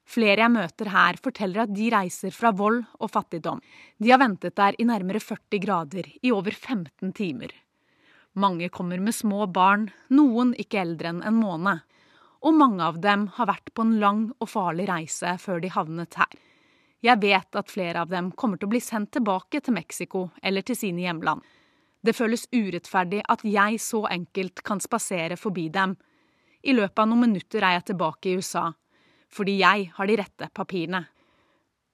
[0.08, 3.60] Flere jeg møter her, forteller at de reiser fra vold og fattigdom.
[4.00, 7.52] De har ventet der i nærmere 40 grader i over 15 timer.
[8.38, 11.84] Mange kommer med små barn, noen ikke eldre enn en måned
[12.40, 16.18] og mange av dem har vært på en lang og farlig reise før de havnet
[16.20, 16.30] her.
[17.02, 20.66] Jeg vet at flere av dem kommer til å bli sendt tilbake til Mexico eller
[20.66, 21.42] til sine hjemland.
[22.02, 25.94] Det føles urettferdig at jeg så enkelt kan spasere forbi dem.
[26.62, 28.66] I løpet av noen minutter er jeg tilbake i USA,
[29.30, 31.04] fordi jeg har de rette papirene.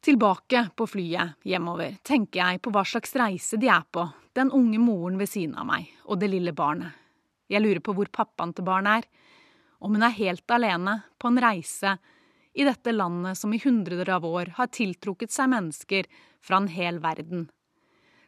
[0.04, 4.04] Tilbake på flyet hjemover tenker jeg på hva slags reise de er på,
[4.37, 6.92] den unge moren ved siden av meg og det lille barnet.
[7.48, 9.24] Jeg lurer på hvor pappaen til barnet er
[9.85, 11.99] om hun er helt alene på en reise
[12.55, 16.09] i dette landet som i hundreder av år har tiltrukket seg mennesker
[16.44, 17.49] fra en hel verden.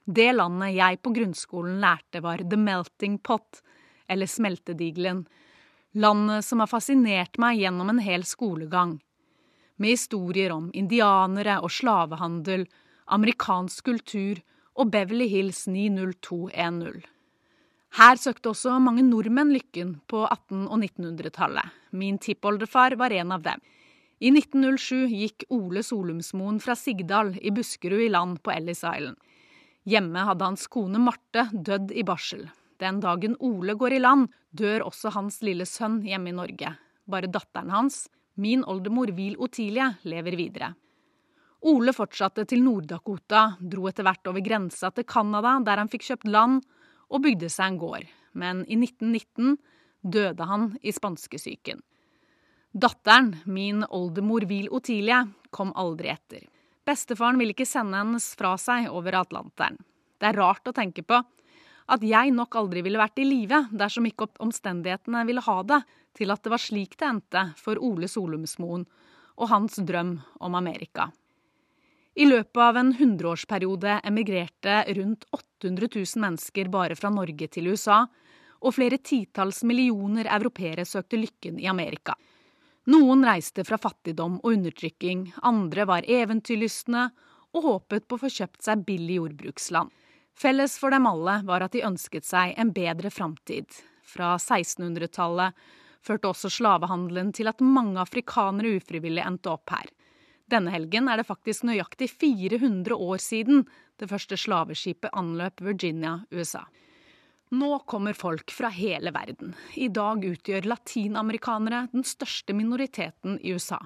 [0.05, 3.63] Det landet jeg på grunnskolen lærte var The Melting Pot,
[4.07, 5.25] eller Smeltedigelen.
[5.97, 8.99] Landet som har fascinert meg gjennom en hel skolegang.
[9.77, 12.69] Med historier om indianere og slavehandel,
[13.07, 14.45] amerikansk kultur
[14.77, 17.16] og Beverly Hills 90210.
[17.97, 21.77] Her søkte også mange nordmenn lykken på 1800- og 1900-tallet.
[21.97, 23.63] Min tippoldefar var en av dem.
[24.21, 29.17] I 1907 gikk Ole Solumsmoen fra Sigdal i Buskerud i land på Ellis Island.
[29.89, 32.45] Hjemme hadde hans kone Marte dødd i barsel.
[32.77, 36.77] Den dagen Ole går i land, dør også hans lille sønn hjemme i Norge.
[37.09, 40.75] Bare datteren hans, min oldemor Vil Otilie, lever videre.
[41.65, 46.29] Ole fortsatte til Nord-Dakota, dro etter hvert over grensa til Canada, der han fikk kjøpt
[46.29, 46.61] land
[47.11, 48.07] og bygde seg en gård.
[48.37, 49.57] Men i 1919
[50.03, 51.81] døde han i spanskesyken.
[52.77, 56.45] Datteren, min oldemor Vil Otilie, kom aldri etter.
[56.87, 59.79] Bestefaren ville ikke sende hennes fra seg over Atlanteren.
[60.21, 61.19] Det er rart å tenke på
[61.87, 65.81] at jeg nok aldri ville vært i live dersom ikke omstendighetene ville ha det
[66.17, 68.87] til at det var slik det endte for Ole Solumsmoen
[69.37, 71.11] og hans drøm om Amerika.
[72.17, 78.07] I løpet av en hundreårsperiode emigrerte rundt 800 000 mennesker bare fra Norge til USA,
[78.65, 82.15] og flere titalls millioner europeere søkte lykken i Amerika.
[82.89, 87.11] Noen reiste fra fattigdom og undertrykking, andre var eventyrlystne
[87.53, 89.93] og håpet på å få kjøpt seg billig jordbruksland.
[90.37, 93.69] Felles for dem alle var at de ønsket seg en bedre framtid.
[94.07, 95.53] Fra 1600-tallet
[96.07, 99.89] førte også slavehandelen til at mange afrikanere ufrivillig endte opp her.
[100.47, 103.65] Denne helgen er det faktisk nøyaktig 400 år siden
[103.99, 106.63] det første slaveskipet anløp Virginia, USA.
[107.51, 109.55] Nå kommer folk fra hele verden.
[109.75, 113.81] I dag utgjør latinamerikanere den største minoriteten i USA.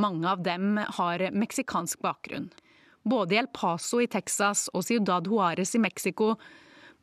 [0.00, 2.50] Mange av dem har meksikansk bakgrunn.
[3.02, 6.34] Både i El Paso i Texas og Ciudad Juárez i Mexico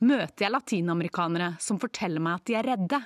[0.05, 3.01] møter jeg latinamerikanere som forteller meg at de er redde.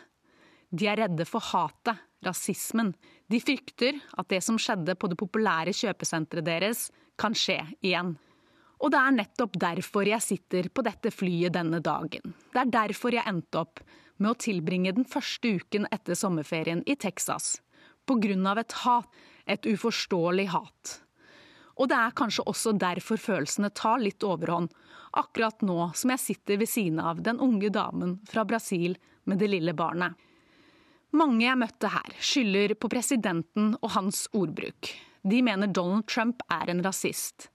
[0.71, 2.91] De er redde for hatet, rasismen.
[3.31, 6.89] De frykter at det som skjedde på det populære kjøpesenteret deres,
[7.19, 8.15] kan skje igjen.
[8.81, 12.33] Og det er nettopp derfor jeg sitter på dette flyet denne dagen.
[12.51, 13.83] Det er derfor jeg endte opp
[14.17, 17.59] med å tilbringe den første uken etter sommerferien i Texas.
[18.05, 19.07] På grunn av et hat.
[19.49, 20.91] Et uforståelig hat.
[21.81, 24.69] Og det er kanskje også derfor følelsene tar litt overhånd,
[25.17, 28.93] akkurat nå som jeg sitter ved siden av den unge damen fra Brasil
[29.25, 30.13] med det lille barnet.
[31.11, 34.93] Mange jeg møtte her, skylder på presidenten og hans ordbruk.
[35.27, 37.49] De mener Donald Trump er en rasist.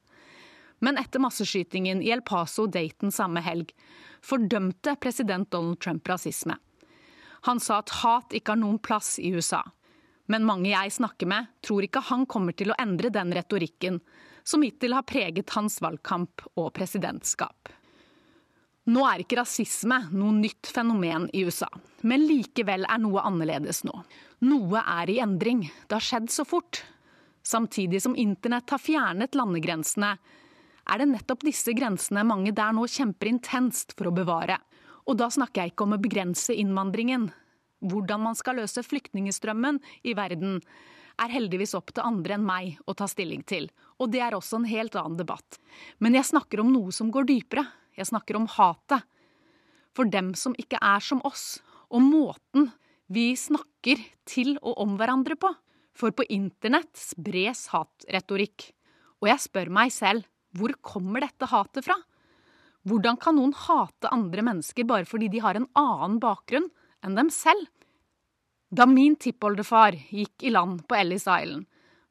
[0.85, 3.73] Men etter masseskytingen i El Paso Dayton samme helg
[4.25, 6.59] fordømte president Donald Trump rasisme.
[7.49, 9.63] Han sa at hat ikke har noen plass i USA.
[10.29, 14.01] Men mange jeg snakker med, tror ikke han kommer til å endre den retorikken
[14.47, 17.71] som hittil har preget hans valgkamp og presidentskap.
[18.87, 21.67] Nå er ikke rasisme noe nytt fenomen i USA,
[22.07, 23.95] men likevel er noe annerledes nå.
[24.47, 25.65] Noe er i endring.
[25.89, 26.85] Det har skjedd så fort.
[27.47, 30.13] Samtidig som internett har fjernet landegrensene,
[30.87, 34.61] er det nettopp disse grensene mange der nå kjemper intenst for å bevare.
[35.07, 37.31] Og da snakker jeg ikke om å begrense innvandringen,
[37.87, 40.61] hvordan man skal løse flyktningstrømmen i verden,
[41.17, 43.67] er heldigvis opp til andre enn meg å ta stilling til.
[43.99, 45.59] Og det er også en helt annen debatt.
[45.99, 47.65] Men jeg snakker om noe som går dypere.
[47.97, 49.05] Jeg snakker om hatet.
[49.97, 51.59] For dem som ikke er som oss.
[51.89, 52.71] Og måten
[53.13, 55.53] vi snakker til og om hverandre på.
[55.97, 58.71] For på internett spres hatretorikk.
[59.23, 61.97] Og jeg spør meg selv, hvor kommer dette hatet fra?
[62.87, 66.69] Hvordan kan noen hate andre mennesker bare fordi de har en annen bakgrunn
[67.05, 67.67] enn dem selv?
[68.71, 71.67] Da min tippoldefar gikk i land på Ellis Island,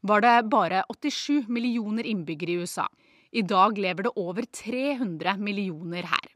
[0.06, 2.86] var det bare 87 millioner innbyggere i USA.
[3.36, 6.28] I dag lever det over 300 millioner her.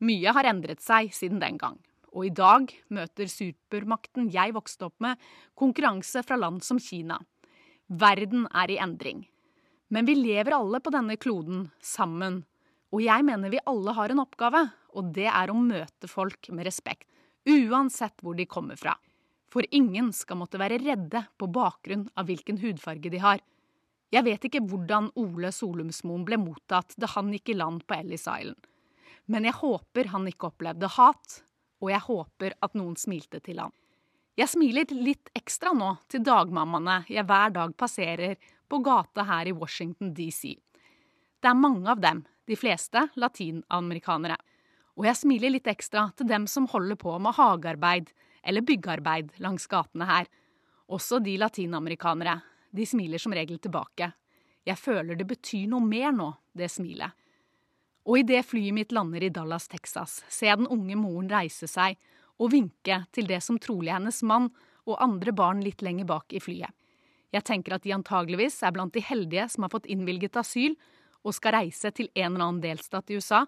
[0.00, 1.76] Mye har endret seg siden den gang.
[2.16, 5.20] Og i dag møter supermakten jeg vokste opp med,
[5.52, 7.18] konkurranse fra land som Kina.
[7.92, 9.26] Verden er i endring.
[9.92, 12.40] Men vi lever alle på denne kloden, sammen.
[12.88, 14.62] Og jeg mener vi alle har en oppgave,
[14.96, 17.04] og det er å møte folk med respekt.
[17.44, 18.96] Uansett hvor de kommer fra.
[19.52, 23.44] For ingen skal måtte være redde på bakgrunn av hvilken hudfarge de har.
[24.14, 28.28] Jeg vet ikke hvordan Ole Solumsmoen ble mottatt da han gikk i land på Ellis
[28.30, 28.68] Island.
[29.26, 31.40] Men jeg håper han ikke opplevde hat,
[31.82, 33.74] og jeg håper at noen smilte til han.
[34.36, 38.36] Jeg smiler litt ekstra nå til dagmammaene jeg hver dag passerer
[38.68, 40.54] på gata her i Washington DC.
[41.40, 44.36] Det er mange av dem, de fleste latinamerikanere.
[44.96, 48.12] Og jeg smiler litt ekstra til dem som holder på med hagearbeid
[48.46, 50.28] eller byggearbeid langs gatene her.
[50.86, 52.38] Også de latinamerikanere.
[52.76, 54.10] De smiler som regel tilbake.
[54.66, 57.14] Jeg føler det betyr noe mer nå, det smilet.
[58.06, 61.96] Og idet flyet mitt lander i Dallas, Texas, ser jeg den unge moren reise seg
[62.36, 64.50] og vinke til det som trolig er hennes mann
[64.86, 66.70] og andre barn litt lenger bak i flyet.
[67.34, 70.76] Jeg tenker at de antageligvis er blant de heldige som har fått innvilget asyl
[71.26, 73.42] og skal reise til en eller annen delstat i USA,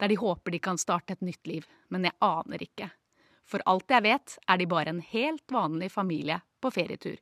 [0.00, 2.88] der de håper de kan starte et nytt liv, men jeg aner ikke.
[3.46, 7.20] For alt jeg vet, er de bare en helt vanlig familie på ferietur.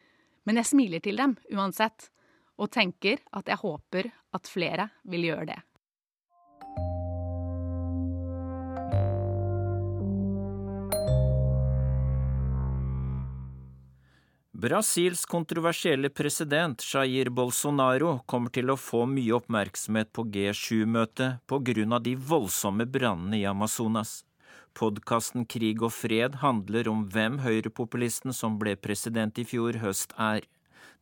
[0.48, 2.10] Men jeg smiler til dem uansett,
[2.60, 5.60] og tenker at jeg håper at flere vil gjøre det.
[14.60, 21.96] Brasils kontroversielle president Jair Bolsonaro kommer til å få mye oppmerksomhet på G7-møtet på grunn
[21.96, 24.18] av de voldsomme brannene i Amazonas.
[24.76, 30.46] Podkasten Krig og fred handler om hvem høyrepopulisten som ble president i fjor høst er.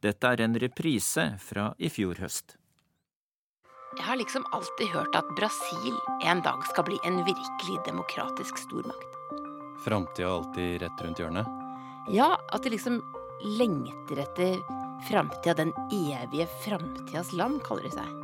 [0.02, 2.56] Dette er en reprise fra i fjor høst.
[3.96, 5.94] Jeg har liksom alltid hørt at Brasil
[6.28, 9.16] en dag skal bli en virkelig demokratisk stormakt.
[9.84, 11.48] Framtida alltid rett rundt hjørnet?
[12.12, 13.00] Ja, at de liksom
[13.58, 14.58] lengter etter
[15.08, 18.14] framtida, den evige framtidas land, kaller de seg.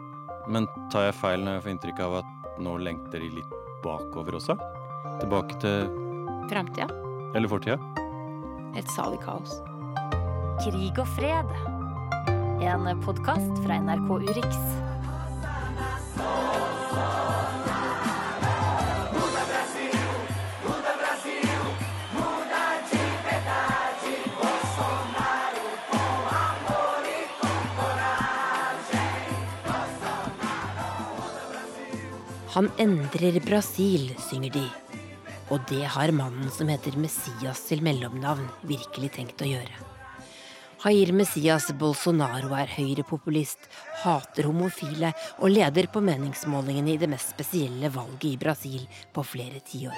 [0.50, 4.38] Men tar jeg feil når jeg får inntrykk av at nå lengter de litt bakover
[4.40, 4.58] også?
[5.04, 5.88] Tilbake til
[6.48, 6.86] Framtida?
[7.36, 7.76] Eller fortida?
[8.76, 9.58] Et salig kaos.
[10.64, 11.50] Krig og fred.
[12.64, 14.56] En podkast fra NRK Urix.
[32.54, 34.64] Han endrer Brasil, synger de.
[35.52, 39.94] Og det har mannen som heter Messias til mellomnavn, virkelig tenkt å gjøre.
[40.84, 43.70] Jair Messias Bolsonaro er høyrepopulist,
[44.02, 48.82] hater homofile og leder på meningsmålingene i det mest spesielle valget i Brasil
[49.16, 49.96] på flere tiår.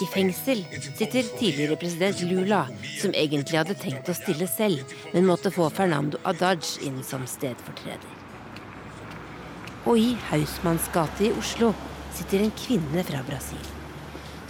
[0.00, 2.64] I fengsel sitter tidligere president Lula,
[2.96, 8.21] som egentlig hadde tenkt å stille selv, men måtte få Fernando Adaj inn som stedfortreder.
[9.82, 11.72] Og i Hausmanns gate i Oslo
[12.14, 13.72] sitter en kvinne fra Brasil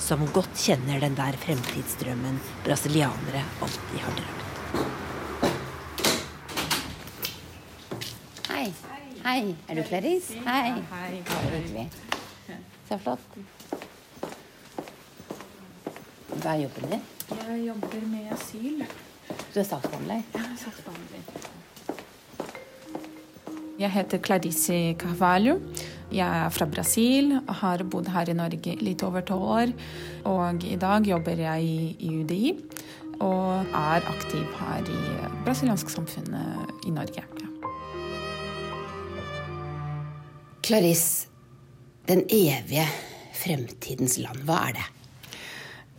[0.03, 4.41] som godt kjenner den der fremtidsdrømmen brasilianere alltid har drømt.
[8.49, 8.67] Hei.
[9.23, 9.55] Hei.
[9.69, 10.43] Er du Clarice?
[10.47, 10.83] Hei.
[10.91, 11.87] Hei.
[12.89, 13.39] Så flott.
[16.43, 17.09] Hva er jobben din?
[17.31, 18.85] Jeg jobber med asyl.
[19.55, 20.27] Du er saksbehandler?
[20.35, 21.62] Ja, saksbehandler.
[23.83, 25.57] Jeg heter Clarice Carvalho.
[26.15, 29.73] Jeg er fra Brasil, har bodd her i Norge litt over tolv år.
[30.31, 31.67] Og i dag jobber jeg
[31.99, 32.53] i UDI
[33.23, 35.01] og er aktiv her i
[35.43, 37.27] brasiliansk samfunnet i Norge.
[40.63, 41.27] Clarice,
[42.07, 42.87] den evige
[43.35, 44.89] fremtidens land, hva er det?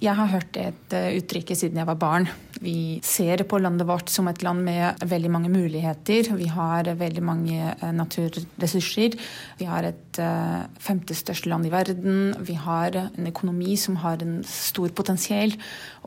[0.03, 2.25] Jeg har hørt et eh, uttrykk siden jeg var barn.
[2.59, 6.27] Vi ser på landet vårt som et land med veldig mange muligheter.
[6.35, 9.15] Vi har veldig mange eh, naturressurser.
[9.61, 12.33] Vi har et uh, femte største land i verden.
[12.43, 15.55] Vi har en økonomi som har en stor potensial.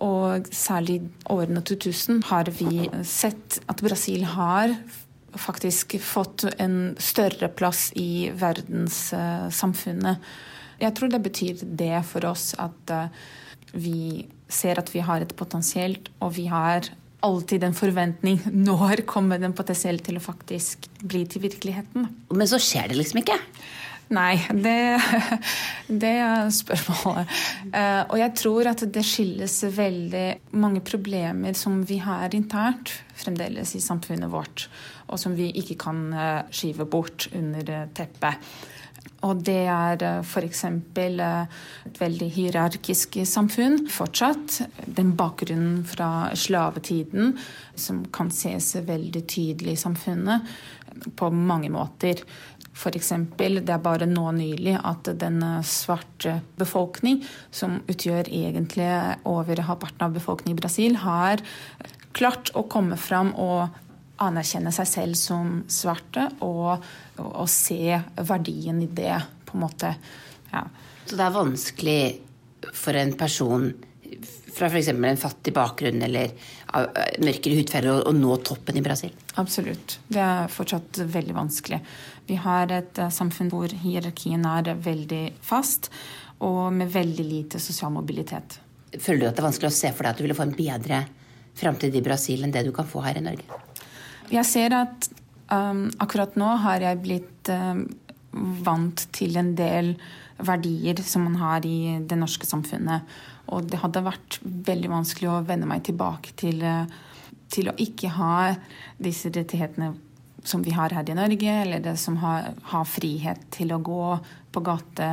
[0.04, 0.98] Og særlig
[1.32, 4.76] årene 2000 har vi sett at Brasil har
[5.36, 10.30] faktisk fått en større plass i verdenssamfunnet.
[10.84, 12.96] Jeg tror det betyr det for oss at
[13.72, 16.90] vi ser at vi har et potensielt, og vi har
[17.26, 18.40] alltid en forventning.
[18.68, 22.08] Når kommer den potensielt til å faktisk bli til virkeligheten?
[22.30, 23.38] Men så skjer det liksom ikke?
[24.14, 25.00] Nei, det,
[26.02, 27.32] det er spørsmålet.
[27.72, 30.26] Uh, og jeg tror at det skyldes veldig
[30.62, 34.68] mange problemer som vi har internt fremdeles i samfunnet vårt,
[35.10, 38.46] og som vi ikke kan uh, skyve bort under teppet.
[39.26, 40.64] Og det er f.eks.
[40.70, 44.60] et veldig hierarkisk samfunn fortsatt.
[44.86, 47.34] Den bakgrunnen fra slavetiden
[47.74, 50.46] som kan ses veldig tydelig i samfunnet
[51.18, 52.22] på mange måter.
[52.76, 53.12] F.eks.
[53.38, 58.90] det er bare nå nylig at den svarte befolkning, som utgjør egentlig
[59.24, 61.42] over halvparten av befolkningen i Brasil, har
[62.16, 63.72] klart å komme fram og
[64.22, 66.84] anerkjenne seg selv som svarte og,
[67.20, 69.92] og se verdien i det, på en måte.
[70.52, 70.64] Ja.
[71.06, 72.00] Så det er vanskelig
[72.74, 73.68] for en person
[74.56, 74.88] fra f.eks.
[74.88, 76.32] en fattig bakgrunn eller
[77.20, 79.12] mørkere hudfarge å nå toppen i Brasil?
[79.40, 79.98] Absolutt.
[80.08, 81.80] Det er fortsatt veldig vanskelig.
[82.26, 85.90] Vi har et eh, samfunn hvor hierarkien er veldig fast,
[86.44, 88.58] og med veldig lite sosial mobilitet.
[88.96, 90.56] Føler du at det er vanskelig å se for deg at du ville få en
[90.56, 91.04] bedre
[91.56, 93.65] framtid i Brasil enn det du kan få her i Norge?
[94.32, 95.08] Jeg ser at
[95.52, 97.84] um, akkurat nå har jeg blitt um,
[98.66, 99.94] vant til en del
[100.36, 103.06] verdier som man har i det norske samfunnet.
[103.54, 106.84] Og det hadde vært veldig vanskelig å vende meg tilbake til, uh,
[107.52, 108.36] til å ikke ha
[108.98, 109.94] disse rettighetene
[110.46, 114.02] som vi har her i Norge, eller det som har, har frihet til å gå
[114.54, 115.08] på gate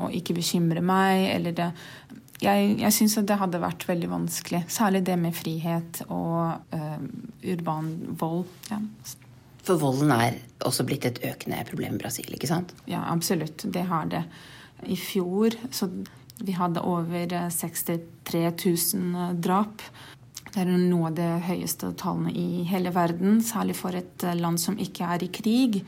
[0.00, 1.68] og ikke bekymre meg, eller det,
[2.44, 4.64] jeg, jeg syns det hadde vært veldig vanskelig.
[4.72, 7.04] Særlig det med frihet og uh,
[7.54, 8.48] urban vold.
[8.70, 8.80] Ja.
[9.64, 12.74] For volden er også blitt et økende problem i Brasil, ikke sant?
[12.90, 13.64] Ja, absolutt.
[13.64, 14.24] Det har det.
[14.84, 15.90] I fjor så
[16.34, 19.84] Vi hadde over 63 000 drap.
[20.50, 24.74] Det er noe av de høyeste tallene i hele verden, særlig for et land som
[24.78, 25.78] ikke er i krig.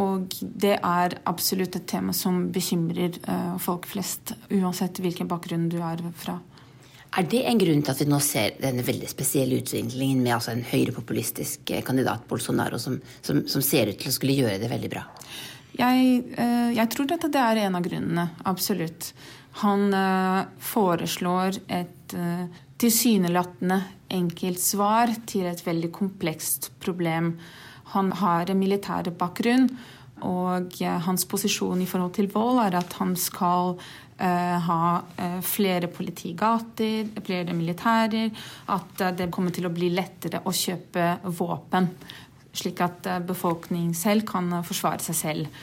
[0.00, 5.78] Og det er absolutt et tema som bekymrer uh, folk flest, uansett hvilken bakgrunn du
[5.84, 6.38] er fra.
[7.12, 10.54] Er det en grunn til at vi nå ser denne veldig spesielle utviklingen med altså
[10.54, 14.70] en høyrepopulistisk eh, kandidat, Bolsonaro, som, som, som, ser ut til å skulle gjøre det
[14.72, 15.04] veldig bra?
[15.76, 18.26] Jeg, uh, jeg tror at det er en av grunnene.
[18.48, 19.12] Absolutt.
[19.60, 19.92] Han
[20.64, 22.14] foreslår et
[22.80, 23.76] tilsynelatende
[24.16, 27.34] enkelt svar til et veldig komplekst problem.
[27.92, 29.68] Han har militær bakgrunn,
[30.22, 35.90] og hans posisjon i forhold til vold er at han skal uh, ha uh, flere
[35.90, 38.30] politigater, flere militærer,
[38.70, 41.90] at det kommer til å bli lettere å kjøpe våpen,
[42.54, 45.62] slik at befolkningen selv kan forsvare seg selv.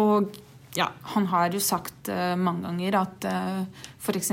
[0.00, 0.30] Og
[0.74, 2.08] ja, han har jo sagt
[2.38, 4.32] mange ganger at uh, f.eks.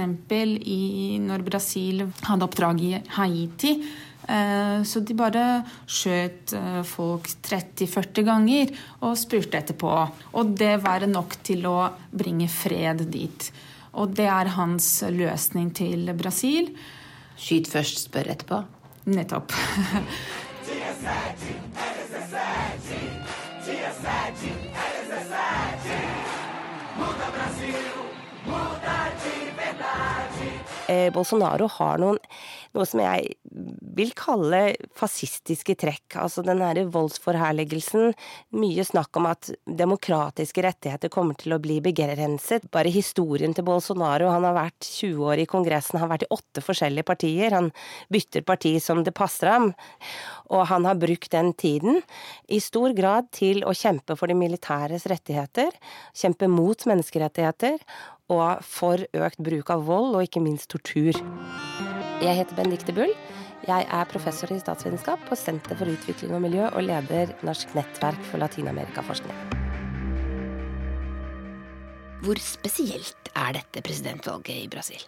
[1.28, 3.78] når Brasil hadde oppdrag i Haiti,
[4.84, 5.44] så de bare
[5.88, 9.94] skjøt uh, folk 30-40 ganger og spurte etterpå.
[10.36, 11.78] Og det var nok til å
[12.12, 13.50] bringe fred dit.
[13.98, 16.74] Og det er hans løsning til Brasil.
[17.38, 18.62] Skyt først, spør etterpå?
[19.08, 19.54] Nettopp.
[30.88, 32.20] Eh, Bolsonaro har noen,
[32.78, 33.34] noe som jeg
[33.98, 34.62] vil kalle
[34.98, 36.18] fascistiske trekk.
[36.22, 38.14] Altså den herre voldsforherligelsen.
[38.58, 42.68] Mye snakk om at demokratiske rettigheter kommer til å bli begrenset.
[42.74, 44.30] Bare historien til Bolsonaro.
[44.34, 47.56] Han har vært 20 år i Kongressen, han har vært i åtte forskjellige partier.
[47.58, 47.72] Han
[48.14, 49.72] bytter parti som det passer ham.
[50.54, 52.02] Og han har brukt den tiden
[52.48, 55.74] i stor grad til å kjempe for de militæres rettigheter.
[56.18, 57.82] Kjempe mot menneskerettigheter
[58.34, 61.16] og for økt bruk av vold og ikke minst tortur.
[62.18, 63.12] Jeg heter Benedicte Bull.
[63.68, 68.24] Jeg er professor i statsvitenskap på Senter for utvikling og miljø og leder Norsk nettverk
[68.26, 69.38] for latinamerikaforskning.
[72.26, 75.04] Hvor spesielt er dette presidentvalget i Brasil?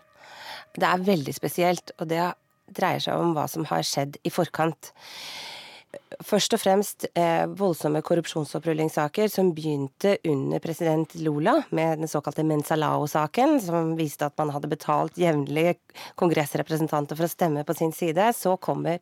[0.77, 2.21] Det er veldig spesielt, og det
[2.77, 4.91] dreier seg om hva som har skjedd i forkant
[6.25, 13.57] først og fremst eh, voldsomme korrupsjonsopprullingssaker som begynte under president Lula, med den såkalte Mensalao-saken,
[13.63, 15.77] som viste at man hadde betalt jevnlige
[16.19, 18.29] kongressrepresentanter for å stemme på sin side.
[18.35, 18.99] Så kommer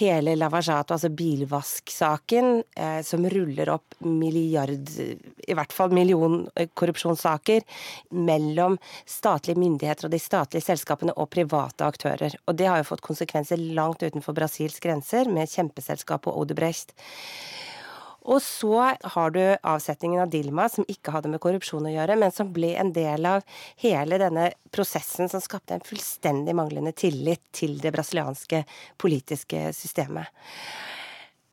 [0.00, 6.42] hele Lavajato, altså bilvasksaken, eh, som ruller opp milliard, i hvert fall million
[6.74, 7.66] korrupsjonssaker
[8.16, 12.38] mellom statlige myndigheter og de statlige selskapene og private aktører.
[12.48, 16.94] Og det har jo fått konsekvenser langt utenfor Brasils grenser, med kjempeselskap selskap på Odebrecht.
[18.22, 22.30] Og så har du avsetningen av Dilma, som ikke hadde med korrupsjon å gjøre, men
[22.30, 23.42] som ble en del av
[23.80, 28.64] hele denne prosessen som skapte en fullstendig manglende tillit til det brasilianske
[29.00, 30.28] politiske systemet.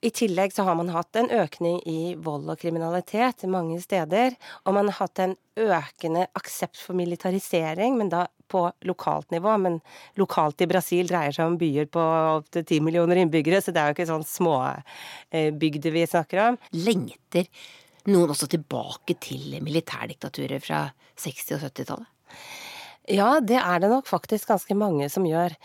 [0.06, 4.36] I tillegg så har man hatt en økning i vold og kriminalitet mange steder.
[4.66, 9.56] Og man har hatt en økende aksept for militarisering, men da på lokalt nivå.
[9.64, 9.80] Men
[10.22, 12.04] lokalt i Brasil dreier seg om byer på
[12.38, 16.62] opptil ti millioner innbyggere, så det er jo ikke sånn småbygder vi snakker om.
[16.78, 17.50] Lengter
[18.08, 20.86] noen også tilbake til militærdiktaturet fra
[21.18, 22.14] 60- og 70-tallet?
[23.18, 25.56] Ja, det er det nok faktisk ganske mange som gjør.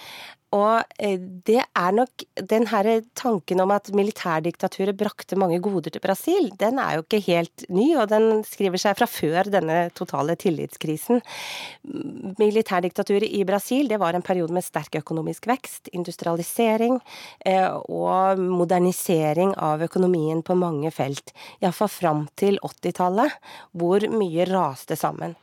[0.53, 6.03] Og eh, det er nok den her tanken om at militærdiktaturet brakte mange goder til
[6.05, 10.36] Brasil, den er jo ikke helt ny, og den skriver seg fra før denne totale
[10.36, 11.22] tillitskrisen.
[12.40, 16.98] Militærdiktaturet i Brasil, det var en periode med sterk økonomisk vekst, industrialisering
[17.48, 21.32] eh, og modernisering av økonomien på mange felt.
[21.62, 23.40] Iallfall fram til 80-tallet,
[23.72, 25.38] hvor mye raste sammen.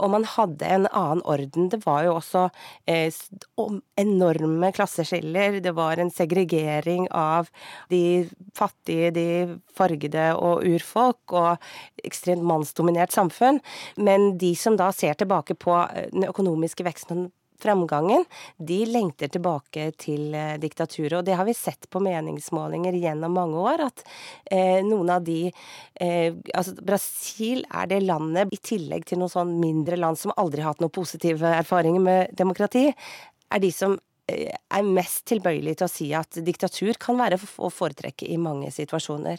[0.00, 1.70] Og man hadde en annen orden.
[1.72, 2.48] Det var jo også
[2.88, 3.12] eh,
[4.46, 5.60] enorme klasseskiller.
[5.60, 7.48] Det var en segregering av
[7.88, 11.56] de fattige, de fargede og urfolk, og
[12.04, 13.60] ekstremt mannsdominert samfunn.
[13.96, 17.30] Men de som da ser tilbake på eh, den økonomiske veksten
[17.60, 18.24] framgangen,
[18.58, 21.18] de lengter tilbake til eh, diktaturet.
[21.20, 24.04] Og det har vi sett på meningsmålinger gjennom mange år, at
[24.50, 29.54] eh, noen av de eh, Altså Brasil er det landet, i tillegg til noen sånn
[29.60, 32.90] mindre land som aldri har hatt noen positive erfaringer med demokrati,
[33.52, 33.96] er de som
[34.26, 39.38] er mest tilbøyelig til å si at diktatur kan være å foretrekke i mange situasjoner.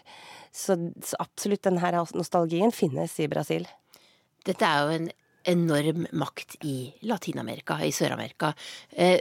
[0.52, 3.68] Så, så absolutt denne nostalgien finnes i Brasil.
[4.48, 5.10] Dette er jo en
[5.48, 6.76] enorm makt i
[7.08, 8.52] Latin-Amerika, i Sør-Amerika.
[8.92, 9.20] Eh,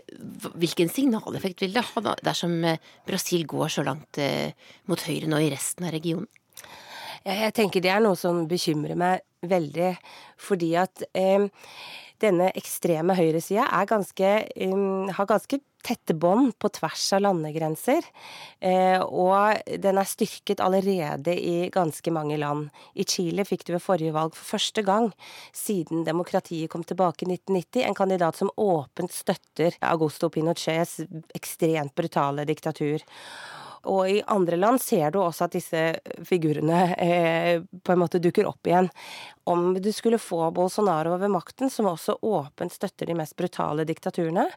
[0.58, 4.50] hvilken signaleffekt vil det ha dersom eh, Brasil går så langt eh,
[4.90, 6.26] mot høyre nå i resten av regionen?
[7.26, 9.94] Jeg tenker det er noe som bekymrer meg veldig,
[10.38, 11.46] fordi at eh,
[12.22, 18.06] denne ekstreme høyresida um, har ganske tette bånd på tvers av landegrenser.
[18.58, 22.70] Eh, og den er styrket allerede i ganske mange land.
[22.98, 25.12] I Chile fikk du ved forrige valg for første gang
[25.54, 30.98] siden demokratiet kom tilbake i 1990, en kandidat som åpent støtter Augusto Pinochets
[31.36, 33.04] ekstremt brutale diktatur.
[33.86, 35.82] Og i andre land ser du også at disse
[36.26, 38.90] figurene eh, på en måte dukker opp igjen.
[39.46, 44.48] Om du skulle få Bolsonaro over makten, som også åpent støtter de mest brutale diktaturene,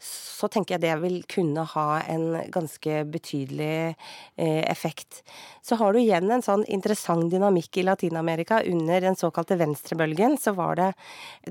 [0.00, 5.20] så tenker jeg det vil kunne ha en ganske betydelig eh, effekt.
[5.60, 8.62] Så har du igjen en sånn interessant dynamikk i Latin-Amerika.
[8.72, 10.88] Under den såkalte venstrebølgen så var det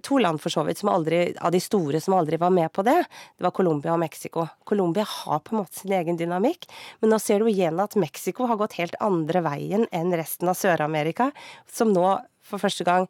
[0.01, 2.81] to land for så vidt som aldri, av de store som aldri var med på
[2.87, 2.97] det.
[3.37, 4.47] Det var Colombia og Mexico.
[4.65, 6.65] Colombia har på en måte sin egen dynamikk,
[7.05, 10.57] men nå ser du igjen at Mexico har gått helt andre veien enn resten av
[10.59, 11.31] Sør-Amerika,
[11.67, 12.07] som nå
[12.47, 13.07] for første gang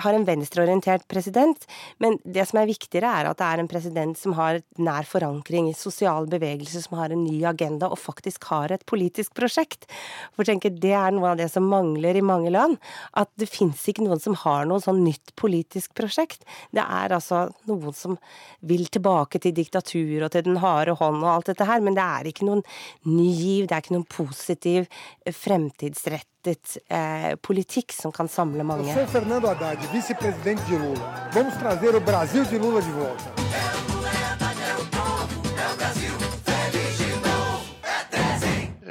[0.00, 1.66] har en venstreorientert president.
[2.02, 5.70] Men det som er viktigere, er at det er en president som har nær forankring
[5.70, 9.88] i sosial bevegelse, som har en ny agenda og faktisk har et politisk prosjekt.
[10.36, 12.78] For tenker Det er noe av det som mangler i mange land.
[13.12, 16.44] At det fins ikke noen som har noe sånn nytt politisk prosjekt.
[16.72, 18.16] Det er altså noen som
[18.60, 22.04] vil tilbake til diktatur og til den harde hånd og alt dette her, men det
[22.04, 22.64] er ikke noen
[23.08, 24.88] ny giv, det er ikke noen positiv
[25.34, 28.88] fremtidsrett rettet eh, politikk som kan samle mange.
[28.92, 31.30] Jeg Fernando Haddad, vicepresident de Lula.
[31.34, 33.24] Vamos trazer o Brasil de Lula de volta.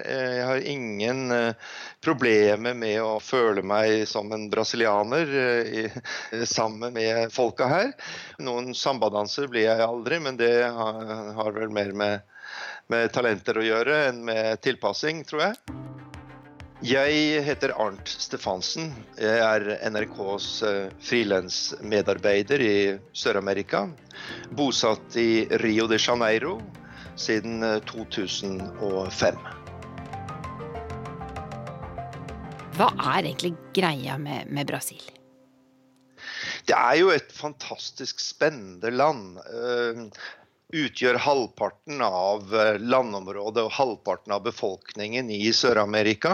[0.08, 1.54] Jeg har ingen eh,
[2.02, 5.98] problemer med å føle meg som en brasilianer eh,
[6.46, 7.92] sammen med folka her.
[8.40, 12.24] Noen sambadanser blir jeg aldri, men det har vel mer med,
[12.88, 15.78] med talenter å gjøre enn med tilpassing, tror jeg.
[16.86, 18.92] Jeg heter Arnt Stefansen.
[19.18, 22.76] Jeg er NRKs eh, frilansmedarbeider i
[23.18, 23.88] Sør-Amerika.
[24.54, 26.60] Bosatt i Rio de Janeiro
[27.18, 29.42] siden 2005.
[29.42, 29.54] Eh,
[32.78, 35.02] Hva er egentlig greia med, med Brasil?
[36.70, 39.42] Det er jo et fantastisk spennende land.
[40.76, 46.34] Utgjør halvparten av eh, landområdet og halvparten av befolkningen i Sør-Amerika.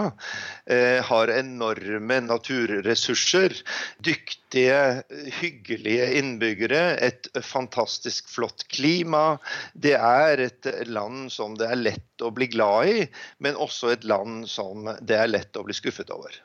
[0.66, 3.54] Eh, har enorme naturressurser.
[4.02, 5.04] Dyktige,
[5.38, 6.82] hyggelige innbyggere.
[6.98, 9.38] Et fantastisk flott klima.
[9.78, 13.06] Det er et land som det er lett å bli glad i,
[13.38, 16.42] men også et land som det er lett å bli skuffet over.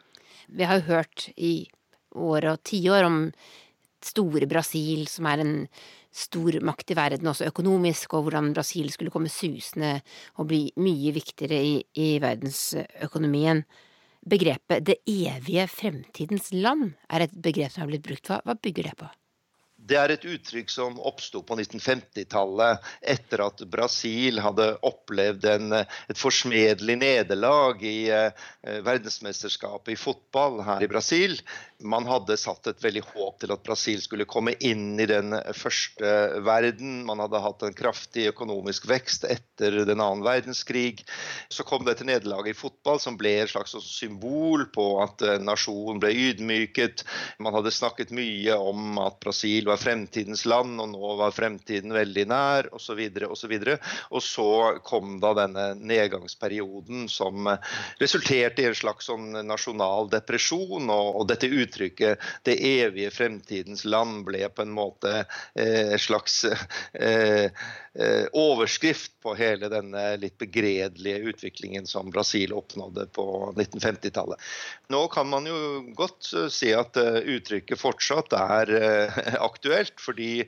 [0.49, 1.71] Vi har hørt i
[2.13, 3.23] år og tiår om
[4.05, 5.55] store Brasil, som er en
[6.15, 9.99] stor makt i verden, også økonomisk, og hvordan Brasil skulle komme susende
[10.39, 13.65] og bli mye viktigere i, i verdensøkonomien.
[14.29, 18.29] Begrepet det evige fremtidens land er et begrep som har blitt brukt.
[18.29, 19.09] Hva, hva bygger det på?
[19.89, 22.85] Det er et uttrykk som oppsto på 1950-tallet
[23.15, 28.49] etter at Brasil hadde opplevd en, et forsmedelig nederlag i eh,
[28.85, 31.39] verdensmesterskapet i fotball her i Brasil.
[31.79, 36.09] Man hadde satt et veldig håp til at Brasil skulle komme inn i den første
[36.43, 37.05] verden.
[37.07, 41.05] Man hadde hatt en kraftig økonomisk vekst etter den annen verdenskrig.
[41.55, 46.01] Så kom det til nederlag i fotball som ble et slags symbol på at nasjonen
[46.03, 47.05] ble ydmyket.
[47.39, 52.27] Man hadde snakket mye om at Brasil var fremtidens land, og nå var fremtiden veldig
[52.35, 53.05] nær, osv.
[53.31, 53.57] osv.
[54.11, 54.49] Og så
[54.83, 57.47] kom da denne nedgangsperioden som
[58.03, 60.91] resulterte i en slags sånn nasjonal depresjon.
[60.91, 66.45] og, og dette ut uttrykket 'det evige fremtidens land' ble på en måte en slags
[66.45, 67.51] eh,
[67.95, 74.41] eh, overskrift på hele denne litt begredelige utviklingen som Brasil oppnådde på 1950-tallet.
[74.89, 75.59] Nå kan man jo
[75.97, 78.73] godt si at uttrykket fortsatt er
[79.43, 80.47] aktuelt, fordi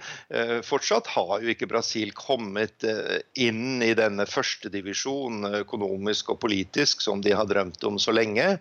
[0.64, 2.86] fortsatt har jo ikke Brasil kommet
[3.34, 8.58] inn i denne førstedivisjonen økonomisk og politisk som de har drømt om så lenge.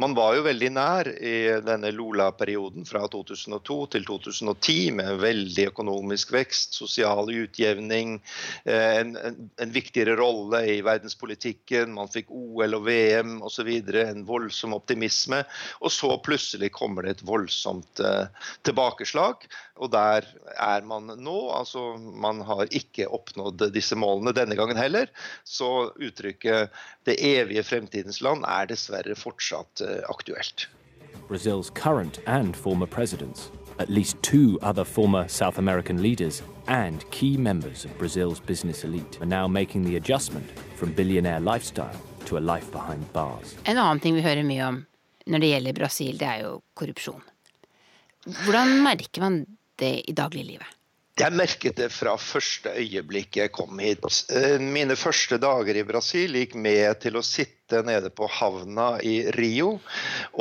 [0.00, 6.34] Man var jo veldig nær i denne Lola-perioden fra 2002 til 2010 med veldig økonomisk
[6.34, 8.16] vekst, sosial utjevning,
[8.64, 11.94] eh, en, en, en viktigere rolle i verdenspolitikken.
[11.96, 13.70] Man fikk OL og VM osv.
[14.04, 15.42] En voldsom optimisme.
[15.80, 18.26] Og så plutselig kommer det et voldsomt uh,
[18.66, 19.46] tilbakeslag.
[19.82, 21.38] Og der er man nå.
[21.54, 25.10] altså Man har ikke oppnådd disse målene denne gangen heller.
[25.44, 26.70] Så uttrykket
[27.04, 30.68] 'det evige fremtidens land' er dessverre fortsatt uh, aktuelt.
[31.28, 37.36] Brazil's current and former presidents, at least two other former South American leaders, and key
[37.36, 41.96] members of Brazil's business elite are now making the adjustment from billionaire lifestyle
[42.26, 43.56] to a life behind bars.
[43.64, 44.86] En annen ting vi hører mye om
[45.26, 47.22] når det gjelder Brasil, det er jo korrupsjon.
[48.44, 49.44] Hvordan merker man
[49.80, 50.68] det i dagliglivet?
[51.14, 54.02] Jeg merket det fra første øyeblikk jeg kom hit.
[54.34, 59.12] Eh, mine første dager i Brasil gikk med til å sitte nede på havna i
[59.36, 59.76] Rio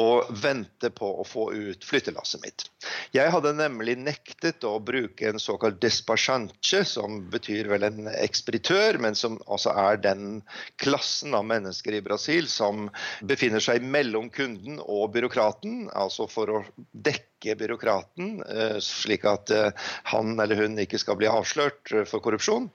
[0.01, 2.65] og vente på å få ut flyttelasset mitt.
[3.13, 9.13] Jeg hadde nemlig nektet å bruke en såkalt despachante, som betyr vel en ekspeditør, men
[9.13, 10.41] som også er den
[10.81, 12.89] klassen av mennesker i Brasil som
[13.21, 19.69] befinner seg mellom kunden og byråkraten, altså for å dekke byråkraten, eh, slik at eh,
[20.11, 22.69] han eller hun ikke skal bli avslørt eh, for korrupsjon.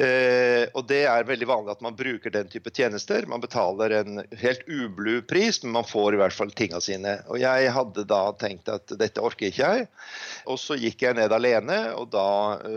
[0.00, 3.24] Og det er veldig vanlig at man bruker den type tjenester.
[3.30, 7.16] Man betaler en helt ublu pris, men man får i hvert fall tinga sine.
[7.30, 9.88] Og jeg hadde da tenkt at dette orker ikke jeg.
[10.50, 12.26] Og så gikk jeg ned alene, og da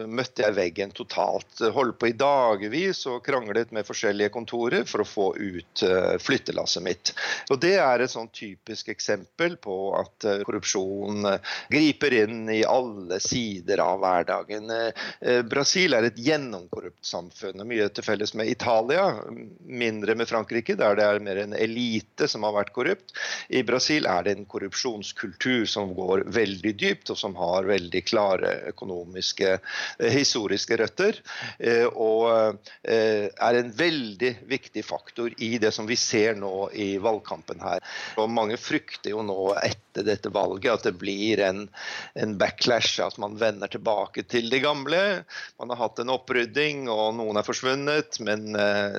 [0.10, 1.64] møtte jeg veggen totalt.
[1.76, 5.86] Holdt på i dagevis og kranglet med forskjellige kontorer for å få ut
[6.24, 7.14] flyttelasset mitt.
[7.54, 10.44] Og det er et sånn typisk eksempel på at uh,
[11.24, 14.70] korrupsjon griper inn i alle sider av hverdagen.
[15.50, 19.06] Brasil er et gjennomkorrupt samfunn, og mye til felles med Italia,
[19.66, 20.76] mindre med Frankrike.
[20.76, 23.14] der det er mer en elite som har vært korrupt.
[23.50, 28.54] I Brasil er det en korrupsjonskultur som går veldig dypt, og som har veldig klare
[28.74, 29.58] økonomiske,
[30.00, 31.20] eh, historiske røtter.
[31.60, 36.98] Eh, og eh, er en veldig viktig faktor i det som vi ser nå i
[36.98, 37.84] valgkampen her.
[38.18, 41.13] Og mange frykter jo nå etter dette valget at det blir
[41.44, 41.66] en,
[42.20, 45.02] en backlash, at man vender tilbake til det gamle.
[45.62, 48.56] Man har hatt en opprydding, og noen er forsvunnet, men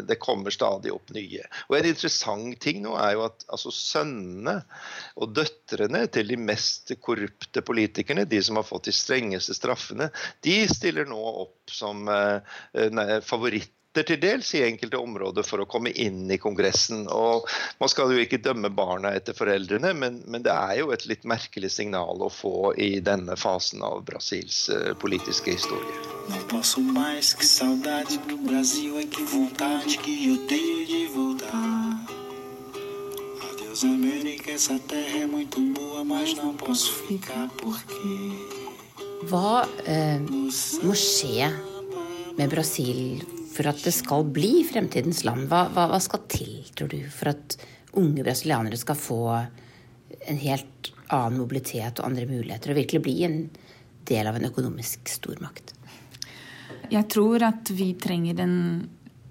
[0.09, 1.45] det kommer stadig opp nye.
[1.69, 4.59] Og en interessant ting nå er jo at altså, sønnene
[5.21, 10.11] og døtrene til de mest korrupte politikerne, de som har fått de strengeste straffene,
[10.45, 12.55] de stiller nå opp som eh,
[12.93, 13.21] nei,
[13.95, 17.07] favoritter til dels i enkelte områder for å komme inn i Kongressen.
[17.09, 17.47] Og
[17.81, 21.25] Man skal jo ikke dømme barna etter foreldrene, men, men, det er jo et litt
[21.25, 25.95] merkelig signal å få i denne fasen av Brasils uh, politiske historie.
[26.29, 32.07] Não posso mais, que saudade do Brasil, é que vontade que eu tenho de voltar.
[33.59, 38.65] Deus América, essa terra é muito boa, mas não posso ficar porque
[39.25, 40.21] Hva eh,
[40.83, 41.49] må skje
[42.37, 43.25] med Brasil
[43.55, 45.47] for at det skal bli fremtidens land?
[45.51, 47.57] Hva, hva, hva, skal til, tror du, for at
[48.01, 53.39] unge brasilianere skal få en helt annen mobilitet og andre muligheter, og virkelig bli en
[54.09, 55.75] del av en økonomisk stormakt?
[56.93, 58.59] Jeg tror at vi trenger en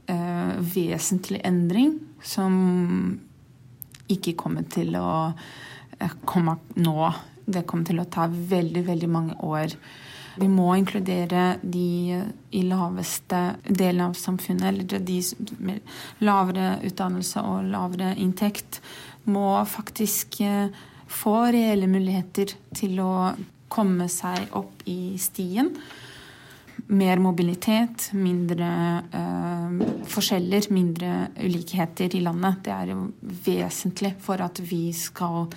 [0.10, 2.56] uh, vesentlig endring som
[4.14, 7.12] ikke kommer til å eh, komme nå.
[7.46, 9.76] Det kommer til å ta veldig, veldig mange år.
[10.36, 12.22] Vi må inkludere de
[12.52, 15.20] i laveste delen av samfunnet, eller de
[15.64, 15.94] med
[16.26, 18.82] lavere utdannelse og lavere inntekt,
[19.30, 20.74] må faktisk eh,
[21.08, 23.14] få reelle muligheter til å
[23.74, 25.72] komme seg opp i stien
[26.88, 28.70] mer mobilitet, mindre
[29.14, 32.64] eh, forskjeller, mindre ulikheter i landet.
[32.66, 33.08] Det er jo
[33.46, 35.48] vesentlig for at vi skal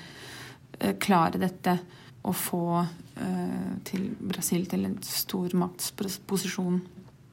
[0.79, 1.79] eh, klare dette
[2.27, 6.81] og få eh, til Brasil til en stormaktsposisjon.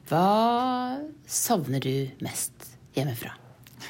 [0.10, 0.26] Hva
[1.26, 3.34] savner du mest hjemmefra?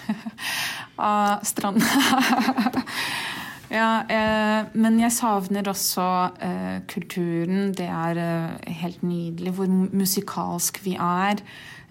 [1.12, 1.86] Av stranda.
[3.74, 6.04] Ja, eh, men jeg savner også
[6.46, 7.72] eh, kulturen.
[7.74, 11.42] Det er eh, helt nydelig hvor musikalsk vi er.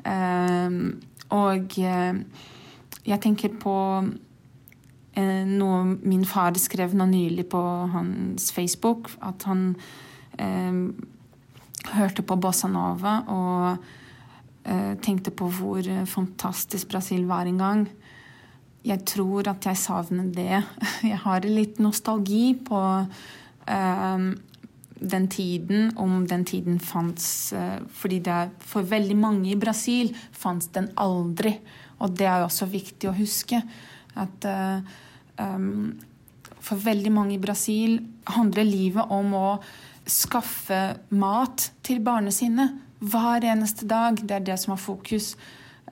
[0.07, 0.77] Eh,
[1.35, 2.21] og eh,
[3.03, 3.75] jeg tenker på
[5.15, 7.61] noe min far skrev nå nylig på
[7.93, 9.11] hans Facebook.
[9.21, 9.75] At han
[11.93, 13.91] hørte på bossa nova og
[15.05, 17.85] tenkte på hvor fantastisk Brasil var en gang
[18.83, 20.63] jeg tror at jeg savner det.
[21.13, 24.25] Jeg har litt nostalgi på eh,
[25.13, 30.13] den tiden, om den tiden fantes uh, Fordi det er, for veldig mange i Brasil
[30.31, 31.57] fantes den aldri.
[32.03, 33.63] Og det er også viktig å huske.
[34.19, 34.81] At uh,
[35.41, 35.95] um,
[36.63, 37.99] for veldig mange i Brasil
[38.31, 39.49] handler livet om å
[40.09, 40.81] skaffe
[41.15, 42.69] mat til barna sine
[43.03, 44.19] hver eneste dag.
[44.19, 45.35] Det er det som har fokus.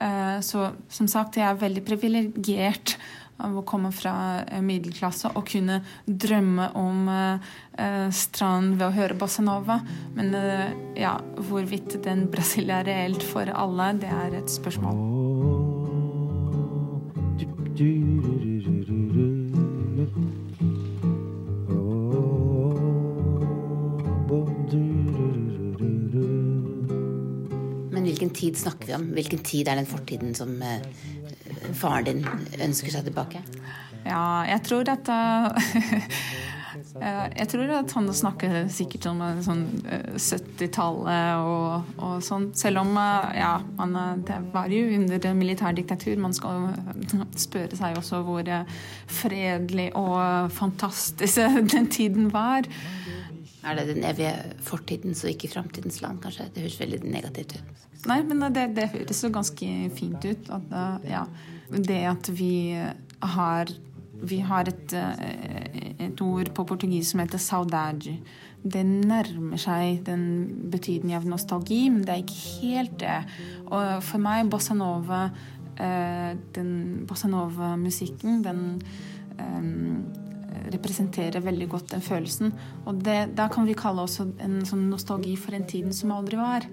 [0.01, 2.95] Eh, så som sagt, jeg er veldig privilegert
[3.41, 4.13] av å komme fra
[4.45, 7.11] eh, middelklasse og kunne drømme om
[8.13, 9.79] strand ved å høre bossanova.
[10.13, 10.35] Men
[10.99, 11.15] ja,
[11.49, 15.70] hvorvidt den Brasil er reelt for alle, det er et spørsmål.
[28.21, 29.05] Hvilken tid snakker vi om?
[29.15, 30.77] Hvilken tid er den fortiden som uh,
[31.73, 32.25] faren din
[32.61, 33.41] ønsker seg tilbake?
[34.05, 35.47] Ja, jeg tror Eh,
[37.01, 39.63] jeg tror at han snakker sikkert om sånn
[40.13, 42.49] 70-tallet og, og, sånn.
[42.57, 43.97] Selv om ja, man,
[44.27, 46.21] det var jo under militærdiktatur.
[46.21, 46.69] Man skal
[47.39, 48.51] spørre seg også hvor
[49.09, 51.41] fredelig og fantastisk
[51.73, 52.69] den tiden var.
[53.61, 54.33] Er det den evige
[54.65, 56.49] fortidens og ikke framtidens land, kanskje?
[56.53, 57.85] Det høres veldig negativt ut.
[58.09, 60.49] Nei, men det, det høres jo ganske fint ut.
[60.53, 60.75] At,
[61.05, 61.25] ja,
[61.69, 62.53] det at vi
[63.21, 63.73] har
[64.21, 68.17] vi har et, eh, et, ord på portugis som heter saudade.
[68.61, 70.25] Det nærmer seg den
[70.71, 73.17] betydningen av nostalgi, men det er ikke helt det.
[73.69, 75.23] Og for meg, bossa nova,
[75.77, 76.73] eh, den
[77.09, 78.65] bossa nova-musikken, den
[79.39, 80.03] um,
[80.71, 82.53] representerer veldig godt den følelsen.
[82.85, 86.39] Og det, da kan vi kalle også en sånn nostalgi for en tiden som aldri
[86.39, 86.67] var.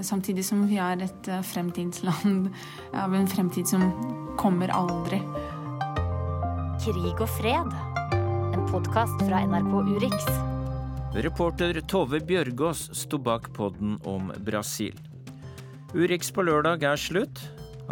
[0.00, 2.48] Samtidig som vi er et fremtidsland
[3.02, 3.90] av en fremtid som
[4.40, 5.20] kommer aldri.
[6.82, 7.91] Krig og fred.
[8.72, 10.24] Podkast fra NRK Urix.
[11.14, 14.96] Reporter Tove Bjørgaas sto bak podden om Brasil.
[15.92, 17.42] Urix på lørdag er slutt.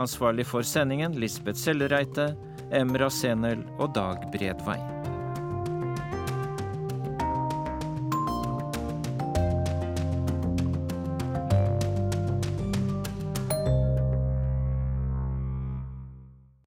[0.01, 2.31] Ansvarlig for sendingen Lisbeth Sellereite,
[2.73, 4.79] Emra Senel og Dag Bredvei.